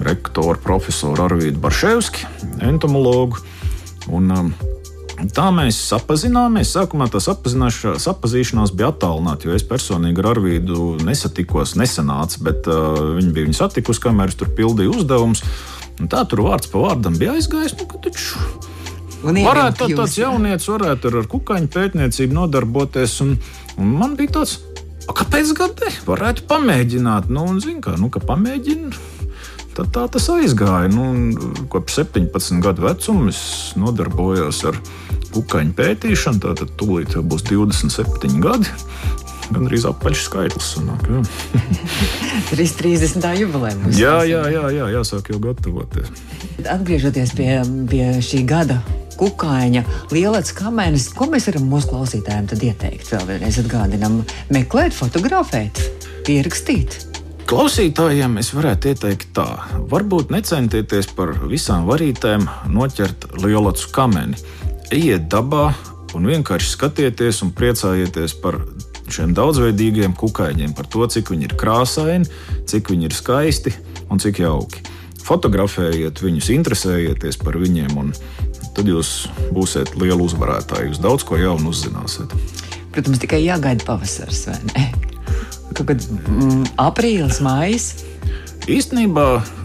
rektoru 0.00 0.56
profesoru 0.64 1.26
Arvīdu 1.26 1.60
Barševski, 1.60 2.24
entomologu. 2.64 3.42
Un, 4.08 4.30
um, 4.32 4.54
Tā 5.30 5.44
mēs 5.54 5.76
sapazināmies. 5.86 6.72
Sākumā 6.74 7.06
tā 7.12 7.20
sapazīšanās 7.22 8.72
bija 8.74 8.90
attālināta, 8.90 9.46
jo 9.46 9.54
es 9.54 9.62
personīgi 9.66 10.18
ar 10.22 10.32
Arvīdu 10.32 10.96
nesatikos, 11.06 11.76
nesanāca, 11.78 12.42
bet 12.42 12.66
uh, 12.70 13.14
viņi 13.20 13.30
bija 13.36 13.46
viņu 13.46 13.58
satikusi, 13.60 14.02
kamēr 14.02 14.32
es 14.32 14.38
tur 14.40 14.50
pildīju 14.56 14.96
uzdevumus. 14.98 15.44
Tā 16.10 16.24
tur 16.26 16.42
vārds 16.48 16.72
pa 16.72 16.82
vārdam 16.88 17.14
bija 17.20 17.36
aizgājis. 17.36 17.76
Nu, 17.78 17.86
taču, 18.02 18.42
varētu 19.22 19.84
tā, 19.84 19.90
tāds 20.00 20.18
jaunietis 20.18 20.66
varētu 20.72 21.12
ar, 21.12 21.20
ar 21.22 21.30
kukaiņu 21.30 21.70
pētniecību 21.76 22.38
nodarboties. 22.40 23.20
Un, 23.22 23.36
un 23.78 23.96
man 24.02 24.18
bija 24.18 24.40
tāds, 24.40 24.58
Kāpēc 25.02 25.50
gan 25.58 25.72
ne? 25.82 25.90
Varētu 26.06 26.44
pamēģināt, 26.50 27.26
nu, 27.32 27.42
un 27.50 27.58
zinu, 27.62 27.80
kā, 27.82 27.96
nu, 27.98 28.06
ka 28.12 28.22
pamēģinu. 28.22 28.92
Tad 29.76 29.88
tā 29.94 30.04
tas 30.12 30.28
aizgāja. 30.32 30.90
Nu, 30.92 31.06
kopš 31.72 32.02
17 32.02 32.60
gadu 32.64 32.84
vecuma 32.84 33.30
es 33.32 33.42
nodarbojos 33.80 34.62
ar 34.68 34.78
kukaiņu 35.32 35.76
pētīšanu. 35.78 36.42
Tad 36.44 36.74
tūlīt 36.80 37.16
jau 37.16 37.24
būs 37.24 37.46
27 37.48 38.40
gadi. 38.42 38.68
Gan 39.52 39.66
arī 39.68 39.80
apaļš 39.88 40.24
skaitlis. 40.28 40.72
Sanāk, 40.76 41.08
30. 42.52 43.28
jubileja. 43.40 43.92
Jā, 43.96 44.16
jā, 44.32 44.42
jā, 44.52 44.64
jā, 44.76 44.88
jāsāk 44.96 45.32
jau 45.32 45.40
gatavoties. 45.42 46.12
Atgriežoties 46.62 47.34
pie, 47.36 47.50
pie 47.90 48.04
šī 48.24 48.44
gada 48.48 48.80
kukaiņa, 49.20 49.84
lielais 50.14 50.52
kamēnis. 50.56 51.10
Ko 51.16 51.28
mēs 51.32 51.48
varam 51.50 51.68
mūsu 51.70 51.92
klausītājiem 51.92 52.48
ieteikt? 52.56 53.12
Vēl 53.12 53.28
vienreiz 53.28 53.60
atgādinām, 53.62 54.22
meklēt, 54.54 54.96
fotografēt, 54.96 55.80
pierakstīt. 56.26 57.11
Klausītājiem 57.52 58.38
es 58.40 58.48
varētu 58.56 58.88
ieteikt 58.94 59.34
tā, 59.36 59.44
varbūt 59.92 60.30
necentieties 60.32 61.10
par 61.12 61.34
visām 61.50 61.84
varītēm 61.84 62.46
noķert 62.72 63.26
lielu 63.42 63.74
kameni. 63.92 64.40
Ejiet 64.88 65.26
dabā 65.28 65.66
un 66.16 66.30
vienkārši 66.30 66.70
skatieties 66.72 67.42
un 67.44 67.50
priecājieties 67.52 68.38
par 68.40 68.56
šiem 69.12 69.36
daudzveidīgiem 69.36 70.16
kukaiņiem, 70.16 70.72
par 70.72 70.88
to, 70.88 71.04
cik 71.04 71.34
viņi 71.34 71.50
ir 71.50 71.54
krāsaini, 71.60 72.32
cik 72.72 72.88
viņi 72.88 73.10
ir 73.10 73.18
skaisti 73.20 73.76
un 74.08 74.24
cik 74.24 74.40
jauki. 74.46 74.88
Fotografējiet 75.20 76.24
viņus, 76.24 76.48
interesējieties 76.56 77.42
par 77.44 77.60
viņiem 77.60 78.00
un 78.00 78.16
tad 78.72 78.88
jūs 78.88 79.26
būsiet 79.52 79.92
lieli 80.00 80.24
uzvarētāji. 80.24 80.94
Jūs 80.94 81.04
daudz 81.04 81.28
ko 81.28 81.36
jaunu 81.36 81.76
uzzināsiet. 81.76 82.32
Protams, 82.96 83.20
tikai 83.20 83.44
jāgaida 83.44 83.84
pavasaris 83.92 84.46
vai 84.48 84.60
ne? 84.72 84.90
Kaut 85.72 85.88
kad 85.88 86.02
mm, 86.04 86.64
aprīlis, 86.80 87.40
maijs. 87.44 87.92
Īstenībā 88.70 89.24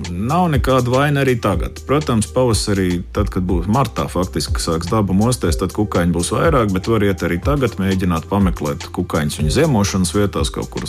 nav 0.10 0.48
nekāda 0.50 0.90
vaina 0.90 1.22
arī 1.22 1.36
tagad. 1.38 1.78
Protams, 1.86 2.26
pavasarī, 2.34 3.04
tad, 3.14 3.30
kad 3.30 3.46
būs 3.46 3.68
martā, 3.70 4.08
faktiski 4.10 4.58
sāks 4.64 4.90
daba 4.90 5.14
mosties, 5.14 5.60
tad 5.62 5.76
kukaiņi 5.78 6.16
būs 6.16 6.32
vairāk, 6.34 6.72
bet 6.74 6.90
var 6.90 7.06
iet 7.06 7.22
arī 7.28 7.38
tagad, 7.44 7.76
mēģināt 7.78 8.26
pameklēt 8.32 8.88
kukaiņus 8.96 9.38
viņu 9.44 9.54
ziemošanas 9.54 10.16
vietās, 10.18 10.50
kaut 10.56 10.72
kur 10.74 10.88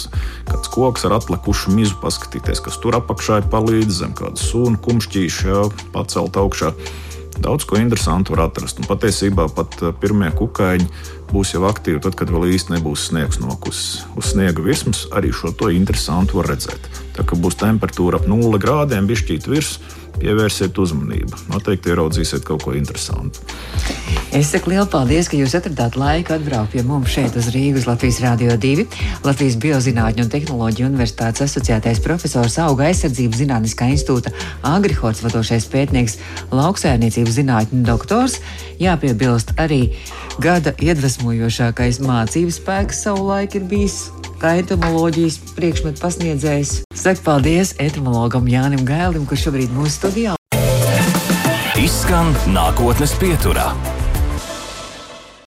kāds 0.49 0.73
koks 0.73 1.05
ar 1.05 1.19
atlikušu 1.19 1.75
mizu, 1.77 1.99
paskatīties, 2.01 2.65
kas 2.65 2.81
tur 2.81 2.97
apakšā 2.97 3.43
ir 3.43 3.51
palīdz 3.53 4.01
zem 4.01 4.17
kāda 4.17 4.41
sūna 4.41 4.81
kumšķīša, 4.89 5.61
pacelt 5.93 6.41
augšā. 6.41 6.73
Daudz 7.44 7.66
ko 7.68 7.79
interesantu 7.79 8.35
var 8.35 8.48
atrast. 8.48 8.81
Un 8.83 8.88
patiesībā 8.88 9.48
pat 9.55 9.79
eh, 9.83 9.92
pirmie 10.01 10.31
kukaiņi 10.35 10.88
būs 11.33 11.55
jau 11.55 11.66
aktīvi, 11.68 12.01
tad, 12.05 12.16
kad 12.18 12.33
vēl 12.33 12.48
īsti 12.55 12.77
nebūs 12.77 13.09
sniegs 13.11 13.40
nokusis. 13.42 14.03
Uz 14.18 14.33
sniega 14.33 14.64
virsmas 14.64 15.05
arī 15.14 15.31
šo 15.35 15.53
to 15.53 15.70
interesantu 15.74 16.40
var 16.40 16.51
redzēt. 16.55 16.90
Tā 17.18 17.27
kā 17.27 17.38
būs 17.38 17.59
temperatūra 17.61 18.20
ap 18.20 18.29
0 18.31 18.61
grādiem, 18.62 19.09
bišķīt 19.11 19.51
virsmas 19.51 19.98
pievērsiet 20.23 20.79
uzmanību. 20.79 21.45
Noteikti 21.53 21.93
ieraudzīsiet 21.93 22.45
kaut 22.47 22.65
ko 22.67 22.75
interesantu. 22.77 23.45
Es 24.35 24.51
saku 24.53 24.75
lielu 24.75 24.85
paldies, 24.91 25.29
ka 25.31 25.39
jūs 25.39 25.55
atradāt 25.57 25.97
laiku 25.97 26.35
atbraukt 26.35 26.75
pie 26.75 26.83
mums 26.85 27.15
šeit 27.15 27.37
uz 27.39 27.49
Rīgas 27.55 27.87
Latvijas 27.89 28.21
Rādio 28.25 28.57
2. 28.61 28.85
Latvijas 29.25 29.57
Biozinātņu 29.63 30.27
un 30.27 30.33
Tehnoloģiju 30.35 30.89
universitātes 30.91 31.47
asociētais 31.47 32.03
profesors 32.05 32.59
auga 32.61 32.91
aizsardzības 32.91 33.41
zinātniskā 33.41 33.89
institūta 33.95 34.35
Agrihots 34.69 35.25
vadošais 35.25 35.69
pētnieks, 35.73 36.19
lauksēmniecības 36.53 37.39
zinātņu 37.41 37.85
doktors. 37.89 38.41
Jāpiebilst 38.79 39.57
arī 39.59 39.81
gada 40.43 40.73
iedvesmojošākais 40.79 41.99
mācības 42.05 42.61
spēks 42.62 43.03
savulaik 43.07 43.59
ir 43.59 43.67
bijis 43.71 43.99
kā 44.38 44.55
etimoloģijas 44.62 45.41
priekšmetu 45.57 46.03
pasniedzējs. 46.03 46.75
Saku 46.95 47.27
paldies 47.27 47.75
etimologam 47.83 48.47
Jānim 48.51 48.87
Gailim, 48.87 49.27
kurš 49.27 49.49
šobrīd 49.49 49.75
mūsu 49.75 49.97
studijā. 49.99 50.38
Izskan 51.79 52.35
nākotnes 52.55 53.14
pieturā. 53.19 53.73